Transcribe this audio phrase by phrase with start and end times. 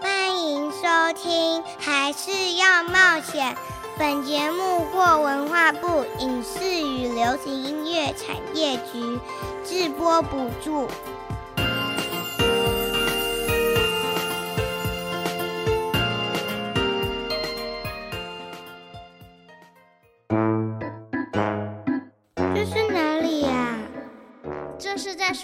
[0.00, 3.56] 欢迎收听，还是要冒险。
[3.98, 9.18] 本节目获文化部影视与流行音乐产业局
[9.64, 10.86] 直播补助。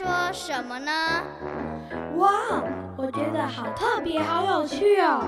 [0.03, 0.91] 说什么呢？
[2.17, 2.29] 哇，
[2.97, 5.23] 我觉得好特别，好有趣哦！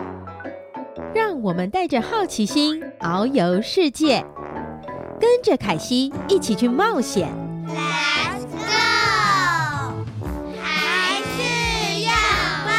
[1.14, 4.26] 让我们带着好奇心遨游世界，
[5.20, 7.28] 跟着凯西一起去冒险。
[7.68, 9.94] Let's go！
[10.60, 12.10] 还是要
[12.66, 12.72] 冒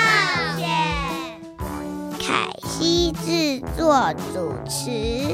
[0.58, 0.67] 险。
[2.20, 5.34] 凯西制作主持。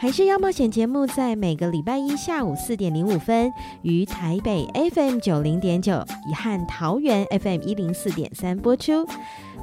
[0.00, 6.04] 还是要冒险节目，在每个礼拜一下午四点零五分，于台北 FM 九零点九，
[6.36, 9.04] 和桃园 FM 一零四点三播出；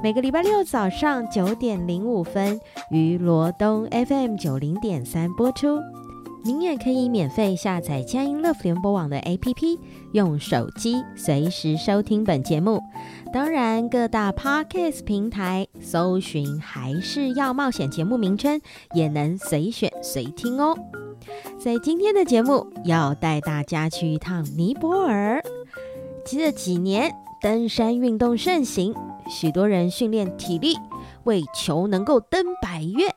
[0.03, 2.59] 每个礼拜六早上九点零五分，
[2.91, 5.79] 于罗东 FM 九零点三播出。
[6.45, 9.79] 您也可以免费下载佳音乐福联播网的 APP，
[10.11, 12.79] 用手机随时收听本节目。
[13.33, 18.61] 当然，各大 Podcast 平台搜寻还是要冒险节目名称，
[18.93, 20.77] 也能随选随听哦。
[21.57, 25.41] 在今天的节目，要带大家去一趟尼泊尔。
[26.23, 28.93] 这几年登山运动盛行，
[29.27, 30.75] 许多人训练体力，
[31.23, 33.07] 为求能够登百岳。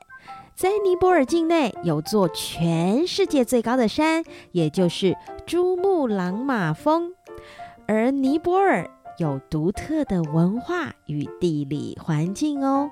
[0.59, 7.13] 在尼泊尔境内有座全世界最高的山，也就是珠穆朗玛峰。
[7.87, 12.91] 而尼泊尔有独特的文化与地理环境哦。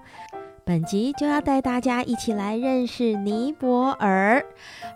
[0.65, 4.47] 本集就要带大家一起来认识尼泊尔，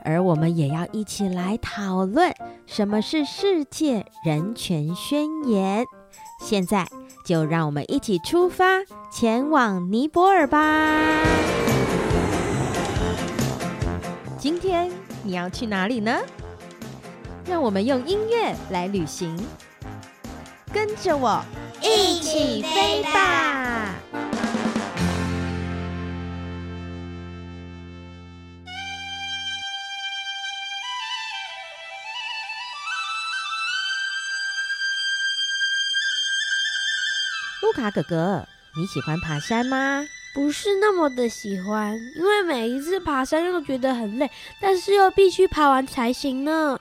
[0.04, 2.32] 而我们也要一起来讨论
[2.66, 5.84] 什么是世界人权宣言。
[6.40, 6.86] 现在
[7.26, 11.20] 就让我们一起出发，前往尼泊尔吧。
[14.40, 14.90] 今天
[15.22, 16.18] 你要去哪里呢？
[17.44, 19.36] 让我们用音乐来旅行，
[20.72, 21.44] 跟着我
[21.82, 23.94] 一起飞吧！
[37.60, 40.02] 卢卡哥哥，你喜欢爬山吗？
[40.34, 44.30] 不是那么的喜欢，因为每一次爬山又觉得很累，
[44.60, 46.78] 但是又必须爬完才行呢。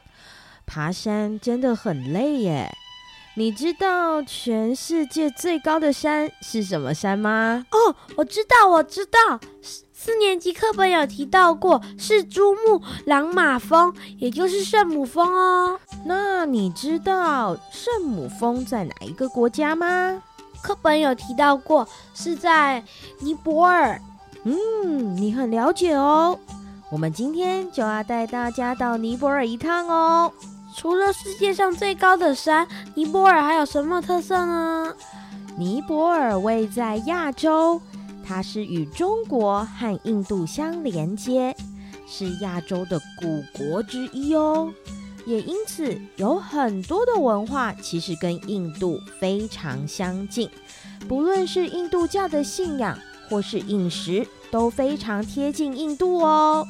[0.65, 2.71] 爬山真的很累耶。
[3.35, 7.65] 你知道全世界最高的山是什么山吗？
[7.71, 9.39] 哦，我知道，我知道，
[9.93, 15.79] 四年级课本有提到过，是珠穆朗玛峰，也就是圣母峰哦。
[16.05, 20.21] 那你知道圣母峰在哪一个国家吗？
[20.61, 22.83] 课本有提到过，是在
[23.19, 23.99] 尼泊尔。
[24.43, 26.37] 嗯，你很了解哦。
[26.91, 30.31] 我们今天就要带大家到尼泊尔一趟哦。
[30.75, 34.93] 除了世界上最高的山，尼泊尔还有什么特色呢？
[35.57, 37.81] 尼泊尔位在亚洲，
[38.25, 41.55] 它是与中国和印度相连接，
[42.07, 44.71] 是亚洲的古国之一哦。
[45.29, 50.49] 也因此有很多的文化其实跟印度非常相近，
[51.07, 52.97] 不论是印度教的信仰
[53.29, 56.65] 或是饮食都非常贴近印度哦，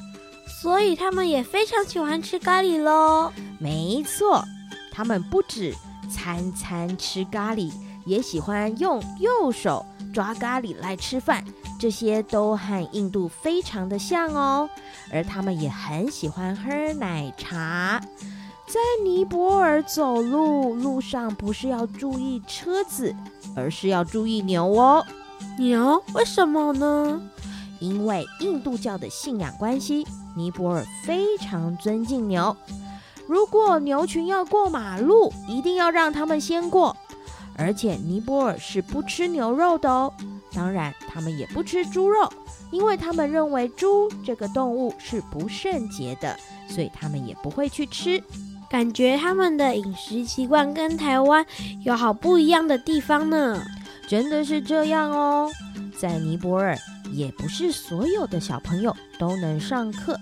[0.62, 3.32] 所以他们也非常喜欢吃咖喱喽。
[3.60, 4.44] 没错，
[4.92, 5.74] 他们不止
[6.12, 7.72] 餐餐吃咖喱，
[8.06, 11.46] 也喜欢用右手抓咖喱来吃饭，
[11.80, 14.70] 这些都和印度非常的像哦。
[15.14, 18.02] 而他们也很喜欢喝奶茶。
[18.70, 23.16] 在尼泊尔走路，路上不是要注意车子，
[23.56, 25.04] 而是要注意牛哦。
[25.58, 26.00] 牛？
[26.14, 27.20] 为什么呢？
[27.80, 30.06] 因为印度教的信仰关系，
[30.36, 32.56] 尼泊尔非常尊敬牛。
[33.26, 36.96] 如果牛群要过马路，一定要让他们先过。
[37.58, 40.14] 而且尼泊尔是不吃牛肉的哦，
[40.54, 42.32] 当然他们也不吃猪肉，
[42.70, 46.38] 因为他们认为猪这个动物是不圣洁的，
[46.68, 48.24] 所以他们也不会去吃。
[48.70, 51.46] 感觉他们的饮食习惯跟台湾
[51.84, 53.62] 有好不一样的地方呢。
[54.08, 55.50] 真的是这样哦，
[56.00, 56.78] 在尼泊尔，
[57.12, 60.20] 也不是所有的小朋友都能上课，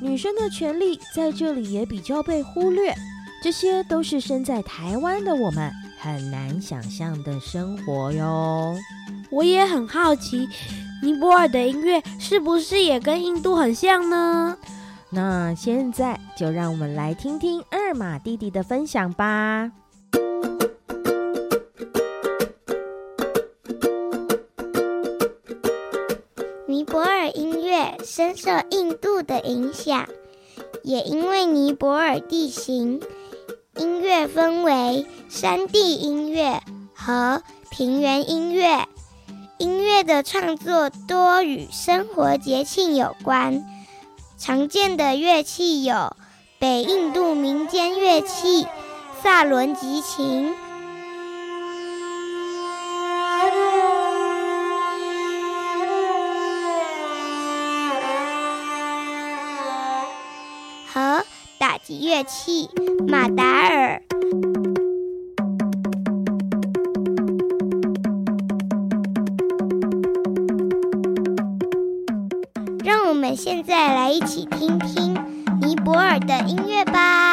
[0.00, 2.94] 女生的权利在这里也比较被忽略。
[3.42, 8.74] 这些都是身在台湾的我们很难想象的生活哟。
[9.30, 10.48] 我也很好奇，
[11.02, 14.56] 尼泊尔的音乐是不是也跟印度很像呢？
[15.10, 19.72] 那现在就让我们来听听二马弟弟的分享吧。
[26.66, 30.06] 尼泊尔音乐深受印度的影响，
[30.82, 33.00] 也因为尼泊尔地形。
[33.76, 36.60] 音乐分为山地音乐
[36.94, 38.86] 和平原音乐。
[39.56, 43.64] 音乐的创作多与生活节庆有关。
[44.38, 46.16] 常见的乐器有
[46.60, 48.68] 北印度民间乐器
[49.20, 50.54] 萨伦吉琴。
[60.86, 61.24] 和
[61.58, 62.70] 打击乐器
[63.08, 64.00] 马达尔，
[73.40, 75.14] 现在来一起听听
[75.60, 77.27] 尼泊尔的音乐吧。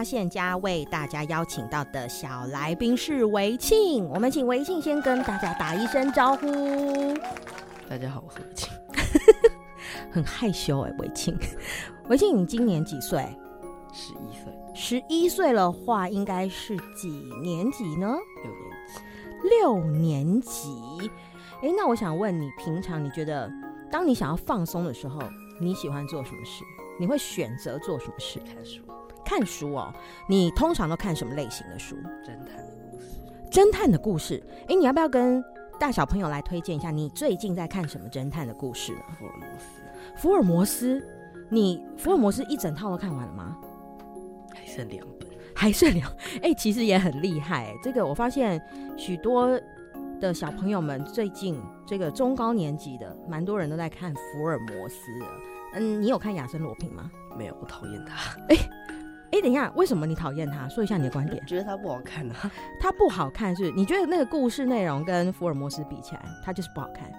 [0.00, 6.46] 发现家为大家邀请到的小来宾是维庆，我们请维庆先跟大家打一声招呼。
[7.86, 8.70] 大家好，我是维庆，
[10.10, 11.38] 很害羞哎，维庆，
[12.08, 13.28] 维庆，你今年几岁？
[13.92, 14.50] 十一岁。
[14.74, 17.10] 十一岁的话，应该是几
[17.42, 18.16] 年级呢？
[18.42, 19.50] 六年级。
[19.50, 21.10] 六年级。
[21.60, 23.52] 哎，那我想问你，平常你觉得，
[23.92, 25.20] 当你想要放松的时候，
[25.60, 26.64] 你喜欢做什么事？
[26.98, 28.40] 你会选择做什么事？
[28.46, 28.80] 看书。
[29.30, 29.94] 看书哦，
[30.28, 31.94] 你通常都看什么类型的书？
[32.24, 33.20] 侦探的故事。
[33.48, 35.40] 侦探的故事，哎，你要不要跟
[35.78, 36.90] 大小朋友来推荐一下？
[36.90, 39.02] 你最近在看什么侦探的故事呢？
[39.16, 39.82] 福尔摩斯。
[40.16, 41.08] 福尔摩斯，
[41.48, 43.56] 你福尔摩斯一整套都看完了吗？
[44.52, 46.12] 还剩两本，还剩两。
[46.42, 47.72] 哎，其实也很厉害。
[47.84, 48.60] 这个我发现
[48.96, 49.48] 许多
[50.20, 51.56] 的小朋友们最近
[51.86, 54.96] 这个中高年级的，蛮多人都在看福尔摩斯。
[55.74, 57.08] 嗯，你有看亚森罗平吗？
[57.38, 58.36] 没有，我讨厌他。
[58.48, 58.56] 哎。
[59.40, 60.68] 哎，等一下，为什么你讨厌他？
[60.68, 61.42] 说一下你的观点。
[61.48, 62.50] 觉得他不好看啊？
[62.78, 63.70] 他不好看是？
[63.70, 67.10] 你觉得那个故事内容跟福尔摩斯比起来，他就是不好看？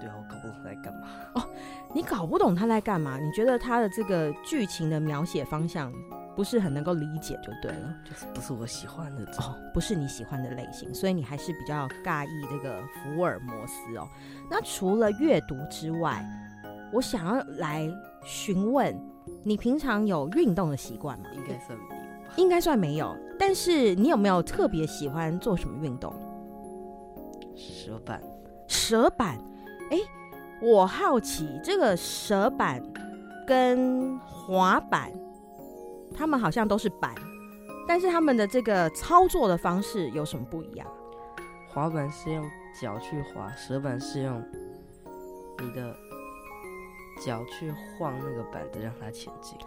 [0.00, 1.08] 对啊，我搞不懂他在干嘛。
[1.34, 1.42] 哦，
[1.92, 3.18] 你搞不懂他在干嘛？
[3.18, 5.92] 你觉得他的这个剧情的描写方向
[6.34, 7.94] 不是很能够理解，就对了。
[8.02, 14.08] 就是不是我喜欢的哦，不是你喜欢的类型，所以你还是比较尬意这个福尔摩斯哦。
[14.50, 16.24] 那除了阅读之外，
[16.94, 17.86] 我想要来
[18.24, 18.98] 询问。
[19.46, 21.26] 你平常有运动的习惯吗？
[21.32, 22.34] 应该算没有吧。
[22.36, 23.16] 应该算没有。
[23.38, 26.12] 但是你有没有特别喜欢做什么运动？
[27.54, 28.20] 蛇板。
[28.66, 29.38] 蛇板。
[29.92, 29.98] 哎，
[30.60, 32.82] 我好奇这个蛇板
[33.46, 35.12] 跟滑板，
[36.12, 37.14] 他们好像都是板，
[37.86, 40.84] 但是他们的这个操作的方式有什么不一样？
[41.68, 42.44] 滑板是用
[42.82, 44.42] 脚去滑，蛇板是用
[45.62, 45.94] 你的。
[47.24, 49.58] 脚去晃那个板子，让它前进。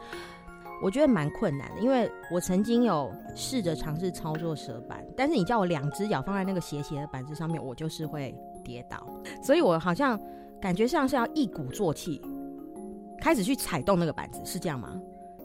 [0.82, 9.06] 我觉得蛮困难的，因为我曾经有试着尝试操作蛇板，但是你叫我两只脚放在那个斜斜的板子上面，我就是会跌倒，
[9.44, 10.18] 所以我好像
[10.62, 12.22] 感觉像是要一鼓作气
[13.20, 14.98] 开始去踩动那个板子，是这样吗？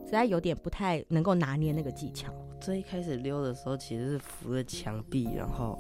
[0.04, 2.32] 实在有点不太能够拿捏那个技巧。
[2.60, 5.76] 最一开始溜的时候，其实是扶着墙壁，然后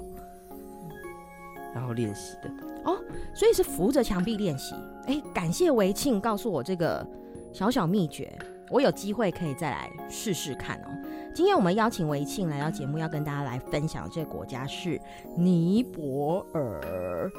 [1.74, 2.48] 然后练习的。
[2.84, 2.98] 哦，
[3.34, 4.74] 所以是扶着墙壁练习。
[5.06, 7.06] 哎，感谢维庆告诉我这个
[7.52, 8.32] 小小秘诀。
[8.70, 10.88] 我有机会可以再来试试看哦。
[11.34, 14.98] 今天我们邀请维庆来到节目，要跟大家来分享这个国家是
[15.36, 17.30] 尼泊尔。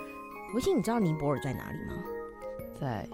[0.54, 1.96] 维庆，你知道尼泊尔在哪里吗？
[2.80, 3.08] 在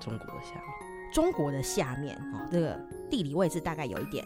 [0.00, 0.85] 中国的下面。
[1.16, 4.22] 中国的下面哦，这个地理位置大概有一点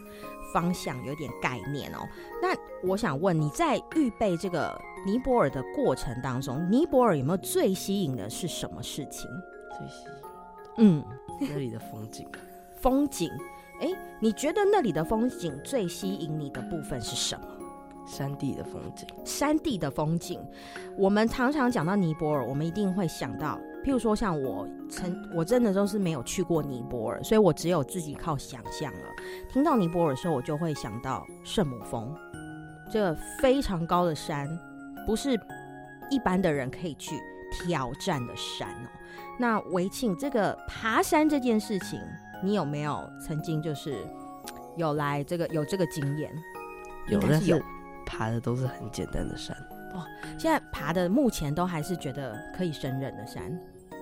[0.52, 1.99] 方向，有一点概念哦。
[2.42, 2.49] 那
[2.82, 9.30] 我想问你在预备这个尼泊尔的过程当中，尼泊尔有没有最吸引的是什么事情？
[9.78, 10.14] 最吸引，
[10.78, 11.04] 嗯，
[11.40, 12.28] 那里的风景。
[12.80, 13.30] 风景，
[13.80, 17.47] 哎，你觉得那里的风景最吸引你的部分是什么？
[18.07, 19.07] 山地的风景。
[19.25, 20.40] 山地的风景，
[20.97, 29.09] 我们常常讲到尼泊尔，我们一定会想到，譬如说像我曾，我真的都是没有去过尼泊尔，所以我只有自己靠想象了。
[29.49, 32.14] 听到尼泊尔的时候，我就会想到圣母峰，
[32.90, 34.49] 这非常高的山，
[35.07, 35.38] 不是
[36.11, 37.16] 一般的人可以去
[37.52, 38.88] 挑战的山哦。
[39.38, 42.00] 那维庆，这个爬山这件事情。
[42.42, 43.95] 你有没有曾经就是
[44.75, 46.33] 有来这个有这个经验？
[47.07, 47.62] 有，但是
[48.10, 49.56] 爬的都是很简单的山
[49.94, 50.04] 哦。
[50.36, 53.56] 现在爬的目前都还是觉得可以胜任的山。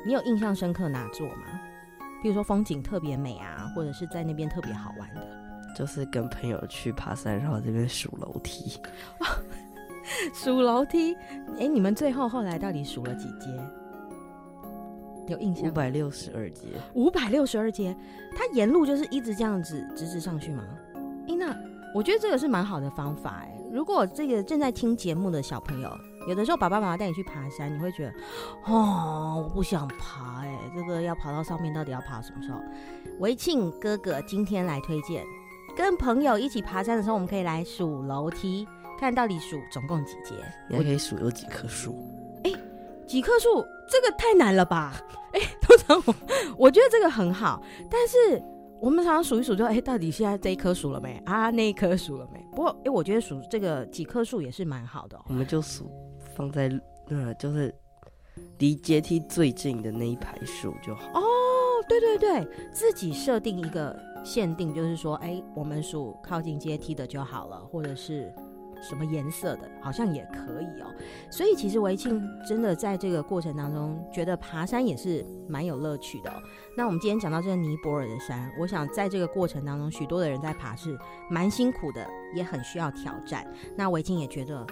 [0.06, 1.60] 你有印象深刻哪座吗？
[2.22, 5.20] 比如说风景特别美啊，或者是在那边特别好玩的？
[5.76, 8.80] 就是跟朋友去爬山，然后这边数楼梯。
[10.32, 11.14] 数楼梯？
[11.60, 13.50] 哎，你们最后后来到底数了几阶？
[15.26, 15.68] 有印象？
[15.68, 16.62] 五百六十二阶，
[16.94, 17.94] 五百六十二阶，
[18.34, 20.64] 它沿路就是一直这样子直直上去吗？
[21.28, 21.54] 哎，那
[21.94, 23.57] 我觉得这个是蛮好的方法哎。
[23.70, 25.90] 如果这个正在听节目的小朋友，
[26.26, 28.12] 有的时候爸爸妈妈带你去爬山，你会觉得
[28.66, 32.58] 哦，我不想爬哎，这个要爬到上面到底要爬什么时候？
[33.18, 35.24] 维庆哥哥今天来推荐，
[35.76, 38.66] 跟朋友一起爬山的时候，我们可以来数楼梯，
[38.98, 40.34] 看到底数总共几节？
[40.68, 41.94] 你还可以数有几棵树。
[43.06, 45.00] 几棵树，这个太难了吧？
[45.32, 46.14] 哎， 通常我
[46.58, 48.42] 我觉得这个很好，但是
[48.80, 51.50] 我们常常数一数，就哎，到底现在这一棵数了没啊？
[51.50, 52.38] 那一棵数了没？
[52.52, 55.24] 不过哎，我觉得数这个几棵树也是蛮好的哦。
[55.28, 55.90] 我们就数
[56.34, 56.68] 放在
[57.08, 57.74] 那，就是
[58.58, 61.08] 离阶梯最近的那一排树就好。
[61.14, 61.22] 哦，
[61.88, 68.32] 对对对，自己设定一个限定，就是说，哎，我们数靠近阶梯的就好了，或者是。
[68.80, 70.86] 什么颜色的，好像也可以哦。
[71.30, 76.34] 所以其实维庆真的在这个过程当中，觉得爬山也是蛮有乐趣的哦。
[76.76, 83.46] 那我们今天讲到这个尼泊尔的山，我想在这个过程当中，许多的人在爬是蛮辛苦的，也很需要挑战。
[83.76, 84.66] 那维庆也觉得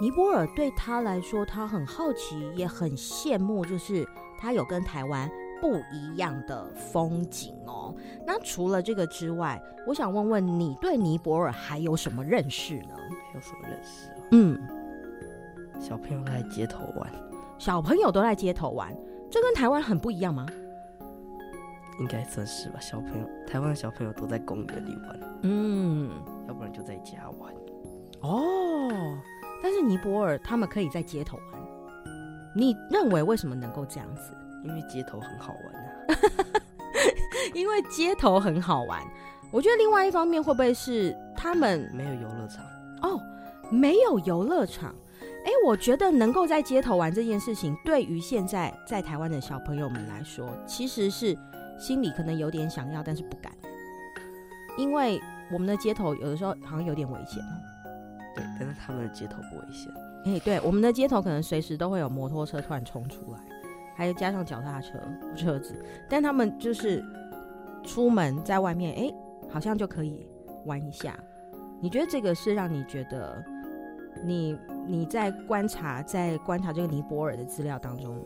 [0.00, 4.06] 尼泊尔对他来说，他很好奇，也很羡慕，就是
[4.38, 5.30] 他有跟台湾。
[5.62, 7.94] 不一样的风景哦。
[8.26, 12.96] 那除了这个之外，我想问问你对尼泊尔还有什么认识呢？
[13.32, 14.16] 有什么认识啊？
[14.32, 14.58] 嗯，
[15.80, 17.08] 小朋友在街头玩。
[17.58, 18.92] 小朋友都在街头玩，
[19.30, 20.44] 这跟台湾很不一样吗？
[22.00, 22.80] 应该算是吧。
[22.80, 25.20] 小朋友，台湾的小朋友都在公园里玩。
[25.42, 26.10] 嗯，
[26.48, 27.54] 要不然就在家玩。
[28.22, 28.90] 哦，
[29.62, 31.62] 但是尼泊尔他们可以在街头玩。
[32.54, 34.32] 你认为为什么能够这样子？
[34.64, 36.14] 因为街头很好玩啊，
[37.54, 39.02] 因为街头很好玩。
[39.50, 42.64] 我觉得另外一方面会不会是他们没有游乐场？
[43.02, 43.20] 哦，
[43.70, 44.94] 没有游乐场。
[45.44, 51.36] 哎，我觉得能够在街头玩这件事情，对于现在在台湾的小朋友们来说，其实是
[51.78, 53.52] 心里可能有点想要，但是不敢。
[54.78, 55.20] 因为
[55.52, 57.52] 我们的街头有的时候好像有点危险哦。
[58.34, 59.92] 对，但是他们的街头不危险。
[60.24, 63.40] 哎，对，我们的街头可能随时都会有摩托车突然冲出来。
[63.94, 64.98] 还有加上脚踏车
[65.36, 65.74] 车子，
[66.08, 67.04] 但他们就是
[67.84, 69.14] 出门在外面，哎、
[69.50, 70.26] 好像就可以
[70.64, 71.18] 玩一下。
[71.80, 73.44] 你觉得这个是让你觉得
[74.24, 74.56] 你
[74.86, 78.24] 你在观察在观察这个尼泊尔的资料当中，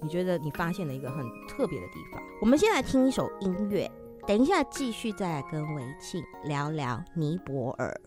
[0.00, 2.22] 你觉得你发现了一个很特别的地方？
[2.40, 3.90] 我们先来听一首音乐，
[4.26, 8.00] 等一下继续再来跟维庆聊聊尼泊尔。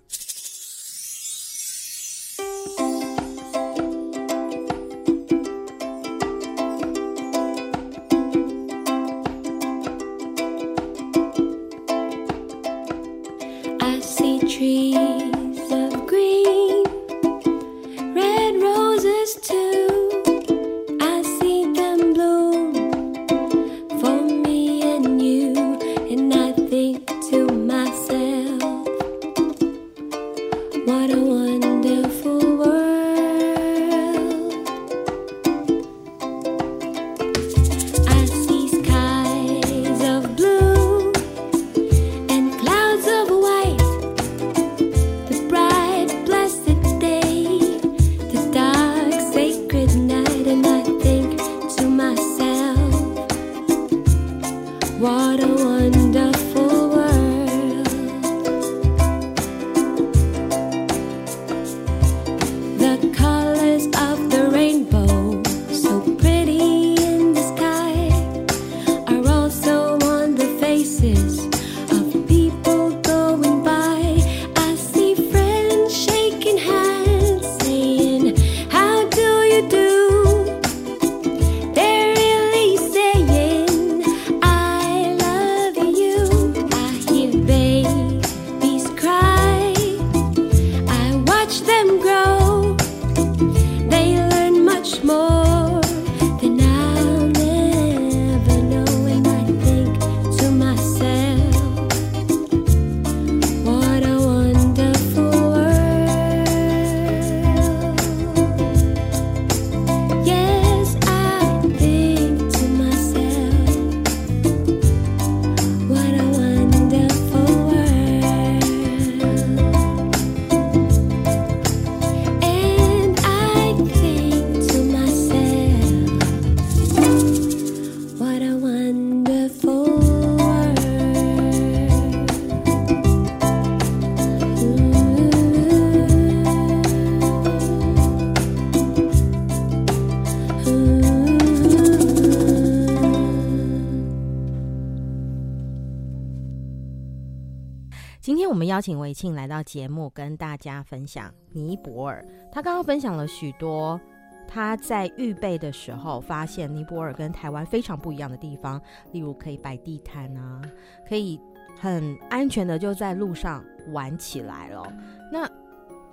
[148.78, 152.24] 邀请维庆来到节目，跟大家分享尼泊尔。
[152.52, 154.00] 他刚刚分享了许多
[154.48, 158.80] 他在预备的时候发现尼泊尔跟台湾非常不一样的地方，
[159.12, 160.62] 例如可以摆地摊啊，
[161.10, 161.42] 可以
[161.76, 164.94] 很安全的就在路上玩起来了。
[165.32, 165.50] 那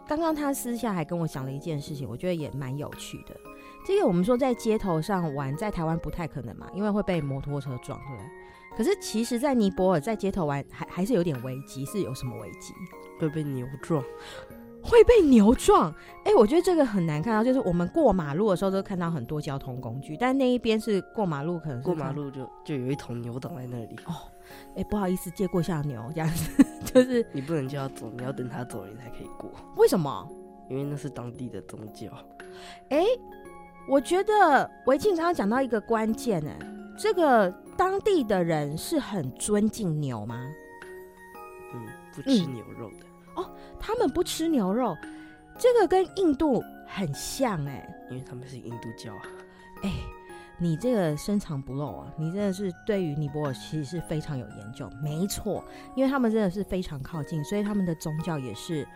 [0.09, 3.37] 刚刚他私下还跟我讲了一件事情，我觉得也蛮有趣的。
[3.85, 8.31] 这个我们说在街头上玩，在台湾不太可能嘛，因为会被摩托车撞，对不对？
[8.77, 12.73] 可是其实，在尼泊尔在街头玩还还是有点危机，是有什么危机？
[13.21, 14.03] 会被牛撞，
[14.83, 15.93] 会被牛撞。
[16.25, 23.95] 哎、欸，我觉得这个很难看到，就是我们过马路的时候都看到很多交通工具，但那一边是过马路，可能是过马路就就有一头牛挡在那里。
[24.07, 24.13] 哦，
[24.71, 29.53] 哎、欸，不好意思，借过一下牛这样子， 就是你不能叫他走，你要等他走，你才可以过。
[29.77, 30.29] 为什么？
[30.69, 32.09] 因为那是当地的宗教。
[32.89, 33.21] 哎、欸，
[33.89, 36.51] 我觉得维庆刚刚讲到一个关键呢，
[36.99, 37.53] 这个。
[37.77, 40.49] 当地的人是很尊敬牛吗？
[41.75, 43.07] 嗯，不吃牛肉的。
[43.37, 44.97] 嗯、哦，他们不吃牛肉，
[45.59, 49.23] 这个跟印度很像哎，因为他们是印度教啊。
[49.83, 49.91] 哎，
[50.57, 54.89] 你这个深藏不露啊，你真的是对于尼泊尔其实是非常有研究。
[55.03, 55.65] 没错，
[55.97, 58.87] 因为他们真的是非常靠近，所以他们的宗教也是。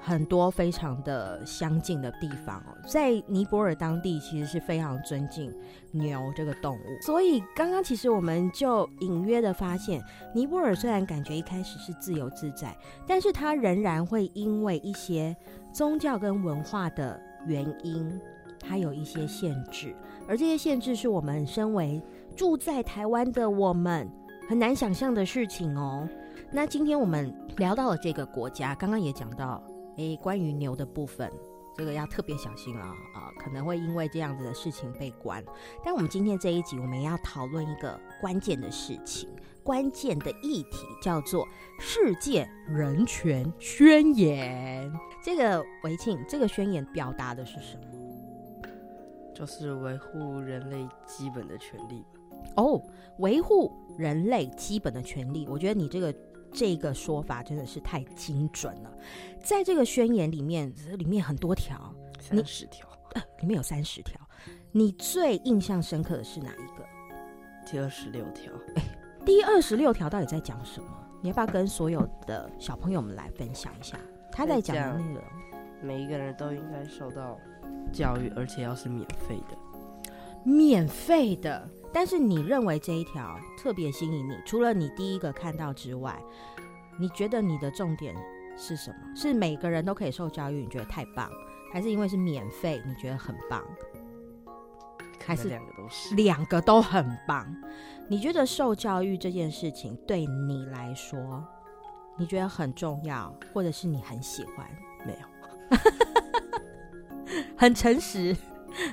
[0.00, 5.52] 很多非常的相近的地方哦，在尼泊尔当地其实是非常尊敬
[5.90, 10.02] 牛这个动物，所以刚刚其实我们就隐约的发现，
[10.34, 15.36] 尼泊尔虽然感觉一开始是自由自在，但是它仍然会因为一些
[15.72, 18.20] 宗教跟文化的原因，
[18.60, 19.94] 它有一些限制，
[20.28, 22.00] 而这些限制是我们身为
[22.36, 24.08] 住在台湾的我们
[24.48, 26.08] 很难想象的事情哦。
[26.50, 29.62] 那今天我们聊到了这个国家，刚刚也讲到。
[29.98, 31.30] 诶，关于牛的部分，
[31.76, 35.44] 这个要特别小心啊啊，可能会因为这样子的事情被关。
[35.84, 39.28] 但我们今天这一集，我们要讨论一个关键的事情，
[39.64, 41.44] 关键的议题叫做
[41.80, 44.88] 《世界人权宣言》。
[45.20, 47.82] 这个维庆，这个宣言表达的是什么？
[49.34, 52.04] 就是维护人类基本的权利。
[52.54, 52.80] 哦，
[53.18, 56.14] 维护人类基本的权利，我觉得你这个。
[56.52, 58.92] 这个说法真的是太精准了，
[59.42, 64.20] 在这个宣言里面，里面很多条，三十条，呃，里面有三十条。
[64.72, 66.84] 你最印象深刻的是哪一个？
[67.70, 68.52] 第二十六条。
[68.76, 68.82] 哎，
[69.24, 70.88] 第二十六条到底在讲什么？
[71.22, 73.98] 你要不要跟所有的小朋友们来分享一下？
[74.30, 75.22] 他在讲的内容。
[75.82, 77.38] 每一个人都应该受到
[77.92, 79.56] 教育，而且要是免费的。
[80.44, 81.68] 免费的。
[81.92, 86.20] 但是你认为这一条特别吸引你，除了你第一个看到之外，
[86.98, 88.14] 你觉得你的重点
[88.56, 88.96] 是什么？
[89.16, 91.30] 是每个人都可以受教育，你觉得太棒，
[91.72, 93.62] 还是因为是免费，你觉得很棒？
[95.24, 96.14] 还是两个都是？
[96.14, 97.46] 两个都很棒。
[98.08, 101.44] 你觉得受教育这件事情对你来说，
[102.16, 104.66] 你觉得很重要，或者是你很喜欢？
[105.06, 105.78] 没有，
[107.56, 108.34] 很诚实。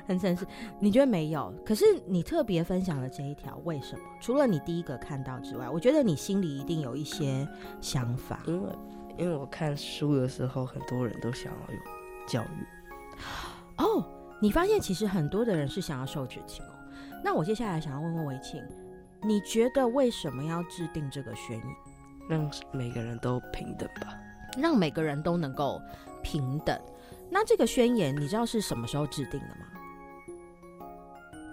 [0.07, 0.45] 很诚实，
[0.79, 1.53] 你觉得没有？
[1.65, 4.01] 可是你特别分享了这一条，为什么？
[4.21, 7.47] 除了你第一个看到之外，我觉得你心里一定有一些
[7.81, 8.39] 想法。
[8.47, 8.69] 因为，
[9.17, 11.79] 因为我看书的时候，很多人都想要有
[12.27, 12.65] 教育。
[13.77, 14.03] 哦，
[14.41, 16.69] 你发现其实很多的人是想要受绝情哦。
[17.23, 18.63] 那我接下来想要问问维庆，
[19.23, 21.67] 你觉得为什么要制定这个宣言？
[22.29, 24.13] 让每个人都平等吧。
[24.57, 25.81] 让每个人都能够
[26.23, 26.79] 平等。
[27.35, 29.65] 那这个宣言你知道是什么时候制定的吗？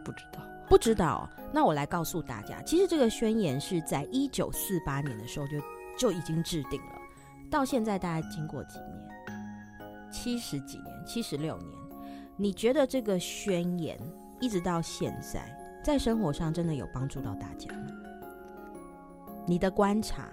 [0.04, 1.28] 不知道，不知道。
[1.52, 5.60] 那我来告诉大家，其实这个宣言是在一九四八年的时候就
[5.98, 6.92] 就已经制定了，
[7.50, 10.08] 到现在大概经过几年？
[10.08, 11.68] 七十几年，七十六年。
[12.36, 13.98] 你觉得这个宣言
[14.40, 17.88] 一直到现在，在生活上真的有帮助到大家吗？
[19.48, 20.28] 你的观察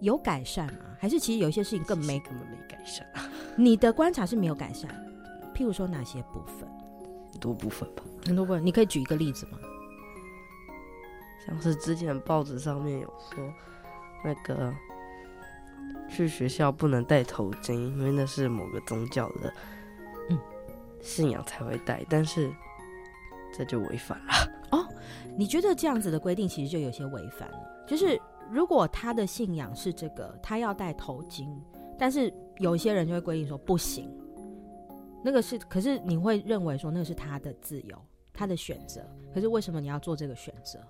[0.00, 0.80] 有改善吗？
[0.98, 3.06] 还是其实有一些事情更没根本没改善？
[3.56, 4.90] 你的观察是没有改善，
[5.54, 6.68] 譬如说哪些部分？
[7.32, 8.02] 很多部分吧。
[8.26, 9.58] 很多部分，你可以举一个例子吗？
[11.46, 13.52] 像是之前报纸上面有说，
[14.22, 14.72] 那个
[16.08, 19.52] 去学校不能戴头巾，因为那是某个宗教的
[21.00, 22.52] 信仰才会戴，但是
[23.52, 24.32] 这就违反了。
[24.72, 24.86] 哦，
[25.36, 27.84] 你觉得这样子的规定其实就有些违反了？
[27.86, 31.48] 就是如果他的信仰是这个，他要戴头巾，
[31.98, 34.08] 但是有些人就会规定说不行。
[35.24, 38.00] 那个是，可是你会认为说那是他的自由，
[38.32, 39.02] 他的选择。
[39.34, 40.80] 可是为什么你要做这个选择？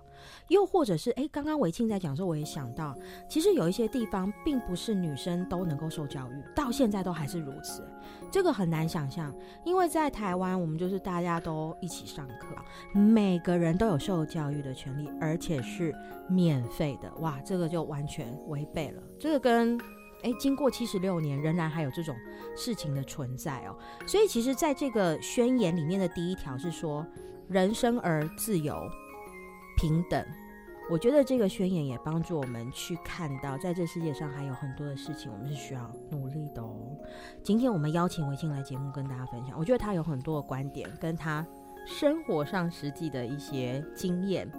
[0.47, 2.95] 又或者是，诶，刚刚维庆在讲的时候，我也想到，
[3.29, 7.83] 其实有一些地方并不是女生都能够受教育，到现在都还是如此。
[8.31, 12.55] 这个很难想象，因为在台湾，我们就是大家都一起上课，
[12.99, 15.93] 每个人都有受教育的权利，而且是
[16.29, 17.13] 免费的。
[17.15, 19.03] 哇，这个就完全违背了。
[19.19, 19.77] 这个跟
[20.23, 22.15] 哎，经过七十六年，仍然还有这种
[22.55, 23.75] 事情的存在哦。
[24.05, 27.05] 所以，其实在这个宣言里面的第一条是说，
[27.47, 28.75] 人生而自由
[29.77, 30.25] 平等。
[30.89, 36.75] 我觉得这个宣言也帮助我们去看到，在这世界上还有很多的事情，我们是需要努力的哦。
[37.41, 41.45] 今天我们邀请维庆来节目跟大家分享，我觉得他有很多的观点，跟他
[41.85, 44.51] 生活上实际的一些经验，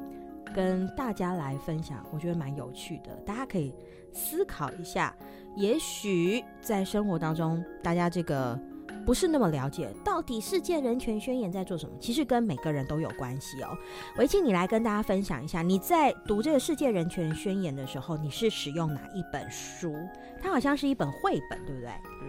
[0.55, 3.15] 跟大家来分享，我觉得蛮有趣的。
[3.27, 3.75] 大家可以
[4.13, 5.15] 思考一下，
[5.57, 8.59] 也许在生活当中，大家这个。
[9.05, 11.97] 不是那么了解，到底世界人权宣言在做什么？
[11.99, 13.77] 其实跟每个人都有关系哦。
[14.17, 19.93] 维庆，你来跟大家分享一下，你在读这个世界人权宣言的时候，你是使用哪一本书？
[20.41, 21.91] 它好像是一本绘本，对不对？
[21.91, 22.29] 嗯，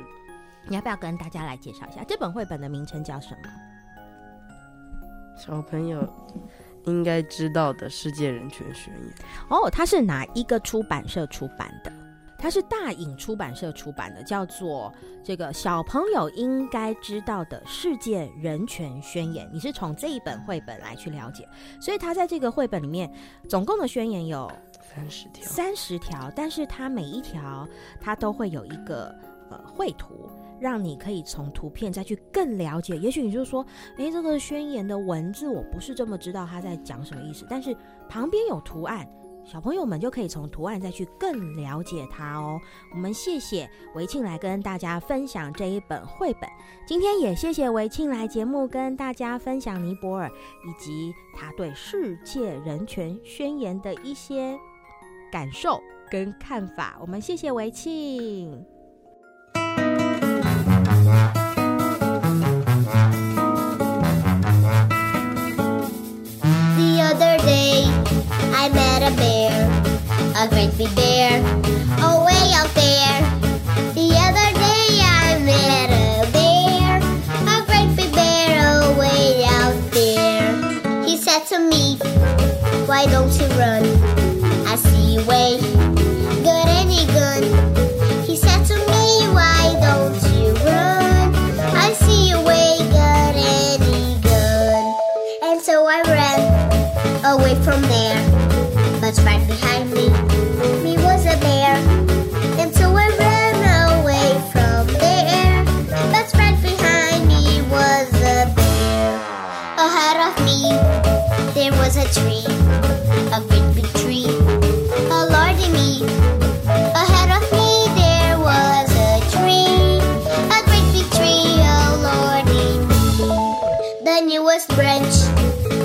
[0.67, 3.49] 你要不要跟大家来介绍一下这本绘本的名称叫什么？
[5.37, 6.01] 小朋友
[6.85, 9.13] 应该知道的世界人权宣言。
[9.49, 11.91] 哦，它是哪一个出版社出版的？
[12.37, 14.93] 它是大影出版社出版的，叫做
[15.23, 19.47] 《这个小朋友应该知道的世界人权宣言》。
[19.53, 21.47] 你是从这一本绘本来去了解，
[21.79, 23.09] 所以它在这个绘本里面，
[23.47, 24.51] 总共的宣言有
[24.93, 26.29] 三十条，三十条。
[26.35, 27.65] 但是它每一条，
[28.01, 29.15] 它都会有一个
[29.49, 30.29] 呃绘图，
[30.63, 32.97] 让你可以从图片再去更了解。
[32.97, 33.65] 也许你就说，
[33.97, 37.75] 诶，这个宣言的文字我不是这么知道他在讲什么意思，但是
[38.07, 39.05] 旁边有图案。
[39.45, 42.57] 小朋友们就可以从图案再去更了解它哦。
[42.93, 46.49] 我们谢谢维庆来跟大家分享这一本绘本。
[46.87, 54.57] 今天也谢谢维庆来节目跟大家分享尼泊尔以及他对世界人权宣言的一些
[55.29, 55.77] 感受
[56.09, 56.97] 跟看法。
[57.01, 58.72] 我们谢谢维庆。
[68.63, 69.03] A bear,
[70.37, 71.41] a great big bear,
[71.99, 73.19] away out there.
[73.93, 77.01] The other day I met a bear,
[77.45, 81.03] a great big bear, away out there.
[81.03, 81.97] He said to me,
[82.87, 83.83] Why don't you run?
[84.65, 85.59] I see you way,
[86.41, 87.43] got any gun?
[88.23, 90.32] He said to me, Why don't you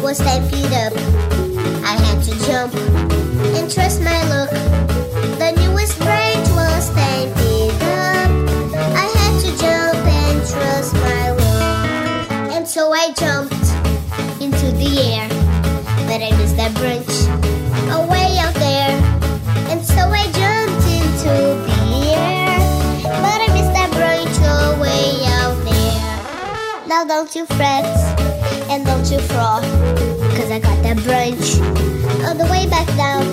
[0.09, 0.93] was ten feet up.
[1.85, 2.75] I had to jump
[3.57, 4.49] and trust my luck.
[5.37, 8.31] The newest branch was ten feet up.
[9.05, 12.31] I had to jump and trust my luck.
[12.57, 13.69] And so I jumped
[14.41, 15.29] into the air
[16.09, 17.13] but I missed that branch
[17.93, 18.97] away out there.
[19.69, 21.35] And so I jumped into
[21.69, 22.57] the air,
[23.05, 26.89] but I missed that branch away out there.
[26.89, 27.85] Now don't you fret
[28.71, 29.65] and don't you froth,
[32.39, 33.27] the way back down.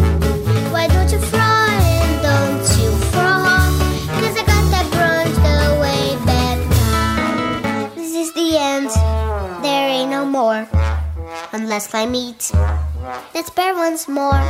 [0.74, 1.70] Why don't you froth
[2.02, 3.78] and don't you froth,
[4.18, 7.96] cause I got that branch the way back down.
[7.96, 8.90] This is the end,
[9.64, 10.68] there ain't no more
[11.54, 12.52] unless I meet.
[13.36, 14.42] Let's bear once more.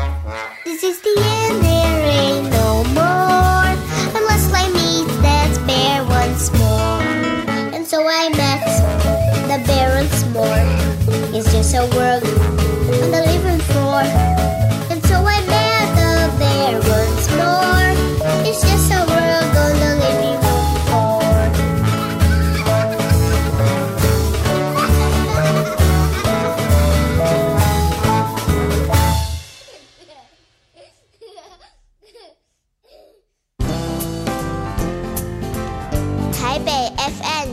[0.64, 3.68] This is the end, there ain't no more.
[4.16, 7.04] Unless I meet, let's bear once more.
[7.76, 8.64] And so I met
[9.52, 10.64] the bear once more.
[11.36, 12.24] It's just a world
[13.04, 14.35] on the living floor.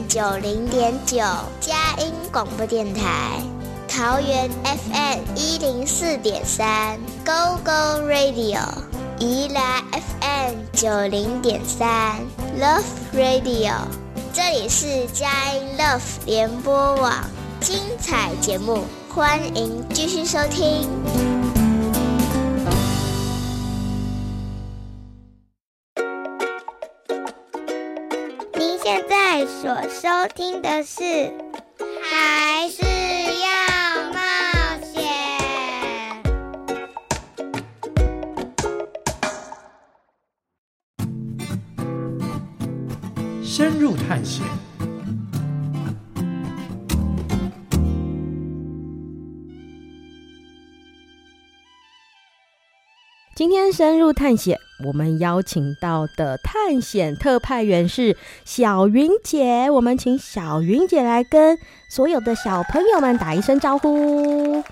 [0.09, 1.17] 九零点九，
[1.59, 3.41] 佳音广播电台；
[3.89, 8.59] 桃园 FM 一零四点三，Go Go Radio；
[9.23, 12.17] 宜兰 FM 九零点三
[12.61, 12.83] ，Love
[13.15, 13.73] Radio。
[14.33, 17.15] 这里是佳音 Love 联播网，
[17.61, 20.91] 精彩节目，欢迎继续收听。
[28.55, 31.03] 您现在所收听的是
[32.03, 32.83] 《还是
[43.55, 44.43] 深入探险。
[53.37, 59.69] 今天深入探险，我们邀请到的探险特派员是小云姐。
[59.69, 61.59] 我们请小云姐来跟
[61.91, 64.65] 所有的小朋友们打一声招呼。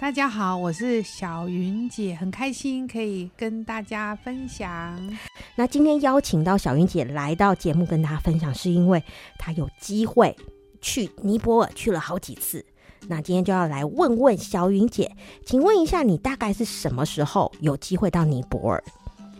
[0.00, 5.18] 大家好，我是小云姐，很开心可以跟大家分享。
[5.56, 9.02] 那今天邀请到小云姐来到节目跟大家分享，是因为
[9.36, 10.36] 她有机会
[10.80, 12.64] 去尼泊尔去了好几次。
[13.08, 15.10] 那今天就要来问问小云姐，
[15.44, 18.84] 请问一下，你大概是什么时候有机会到尼泊尔？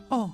[0.09, 0.29] 哦，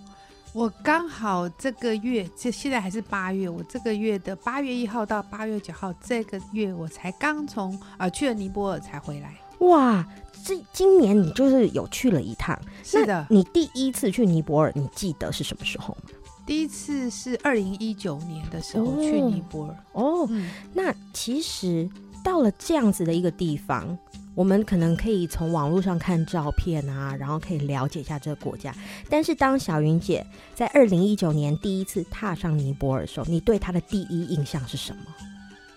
[0.55, 9.35] 我刚好这个月，这现在还是八月，我这个月的八月一号到八月九号，这个月我才刚从啊去了尼泊尔才回来。
[9.69, 10.07] 哇，
[10.45, 12.59] 这今年你就是有去了一趟？
[12.83, 13.27] 是的。
[13.31, 16.11] 你第一次去尼泊尔，你记得是什么时候吗？
[16.47, 19.77] 第一次是二零一九年的时候去尼泊尔。
[19.93, 21.89] 哦，嗯、那其实。
[22.23, 23.99] 到了这样子的一个地方，
[24.35, 28.75] 我们可能可以从网络上看照片啊，然后可以了解一下这个国家。
[29.11, 35.03] 但是，当小云姐在二零一九年第一次踏上尼泊尔的时候，你对她的第一印象是什么？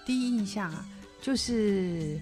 [0.06, 0.86] 第一印象啊，
[1.22, 2.18] 就是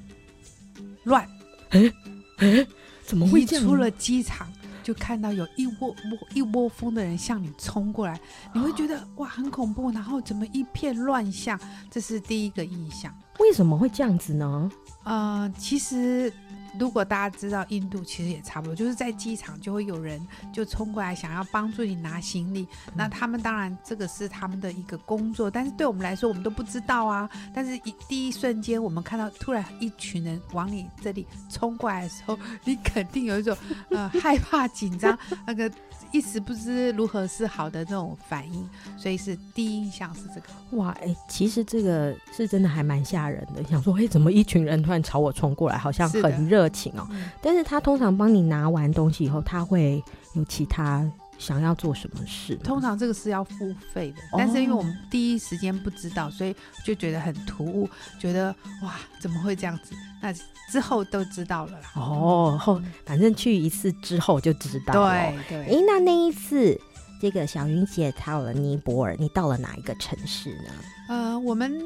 [1.03, 1.29] 乱。
[1.69, 1.93] 哎
[2.37, 2.67] 哎，
[3.03, 3.65] 怎么会这样？
[3.65, 4.51] 出了机场
[4.83, 5.95] 就看到有一窝窝
[6.33, 8.19] 一窝蜂的人向你冲过来，
[8.53, 9.89] 你会觉得哇，很恐怖。
[9.91, 11.59] 然后怎么一片乱象？
[11.89, 13.13] 这是第一个印象。
[13.39, 14.71] 为什么会这样子呢？
[15.03, 16.31] 呃，其实
[16.79, 20.19] 如果大家知道印度，其实也差不多，就是在机场就会有人
[20.53, 22.61] 就冲过来想要帮助你拿行李。
[22.87, 27.29] 嗯、那他们当然这个是他们的一个工作，但是对我们来说，我们都不知道啊。
[27.53, 33.55] 但是一第一瞬间，我们看到突然一群人往你这里冲过来的时候，你肯定有一种
[33.89, 35.71] 呃害怕、紧张那个。
[36.11, 40.47] 一时不知如何是好的这种反应，所以是第一印象是这个。
[40.77, 43.61] 哇，哎、欸，其实这个是真的还蛮吓人的。
[43.65, 47.07] 想说，哎、欸，怎么一群人突然朝我冲过来，好像很热情哦、
[47.41, 51.09] 但是他通常帮你拿完东西以后，他会有其他。
[51.37, 52.55] 想要做什么事？
[52.63, 59.93] 通常这个是要付费的，但是因为我们第一时间不知道，所以就觉得很突兀，觉得哇，怎么会这样子？
[60.21, 60.33] 那
[60.71, 61.91] 之后都知道了啦。
[61.95, 65.11] 哦，后反正去一次之后就知道了。
[65.11, 65.57] 对对。
[65.57, 66.79] 哎、欸，那那一次，
[67.21, 70.71] 这个小云姐到了尼泊尔，你到了哪一个城市呢？
[71.07, 71.79] 呃，我们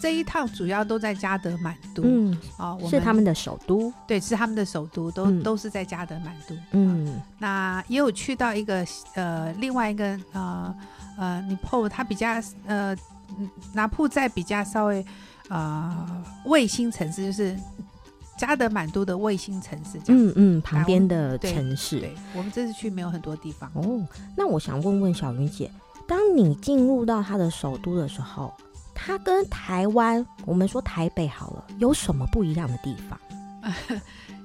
[0.00, 10.74] 这一趟主要都在加德满都，嗯，啊、哦，是他们的首都，对，是他们的首都，都、嗯、都是在加德满都，嗯、呃，那也有去到一个呃另外一个呃
[11.16, 12.28] 呃尼泊，它比较
[12.66, 12.94] 呃
[13.72, 15.04] 拿破在比较稍微
[15.48, 17.56] 呃卫星城市，就是
[18.38, 24.06] 加德满都的卫星城市嗯嗯，旁边的城市我们这次去没有很多地方哦。
[24.36, 25.70] 那我想问问小云姐，
[26.06, 28.52] 当你进入到它的首都的时候。
[28.98, 33.20] 它跟台湾，我们说台北好了，有什么不一样的地方？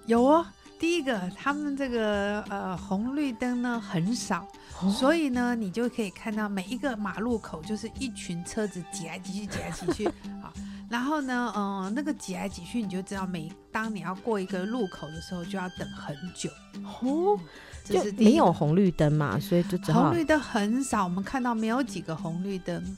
[0.08, 0.46] 有哦，
[0.82, 4.48] 第一个，他们这个呃红绿灯呢很少，
[4.82, 10.06] 哦、所以呢，你就可以看到每一个马路口就是一群车子挤来挤去，挤来挤去
[10.42, 10.52] 啊。
[10.90, 16.50] 然后呢，嗯、呃，那个挤来挤去，你就知道每当你要过一个路口的时候，就要等很久
[16.84, 17.40] 哦。
[17.86, 22.98] 这是没有红绿灯嘛，所以就红绿灯很少，我们看到没有几个红绿灯。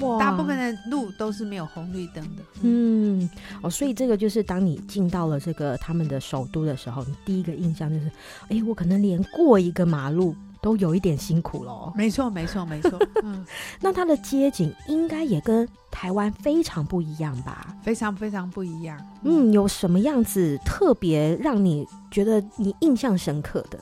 [0.00, 2.42] 哇大部分的路都是没有红绿灯的。
[2.62, 3.28] 嗯，
[3.62, 8.10] 哦，所以这个就是当你进到了这个他们的首都的时候，你第一个印象就是，
[8.48, 11.92] 哎，我可能连过一个马路都有一点辛苦了。
[11.94, 12.98] 没错，没错，没错。
[13.22, 13.44] 嗯，
[13.80, 17.76] 那它的街景应该也跟台湾非常不一样吧？
[17.82, 18.98] 非常非常不一样。
[19.24, 23.78] 嗯，有什么样子特别让你觉得你印象深刻的？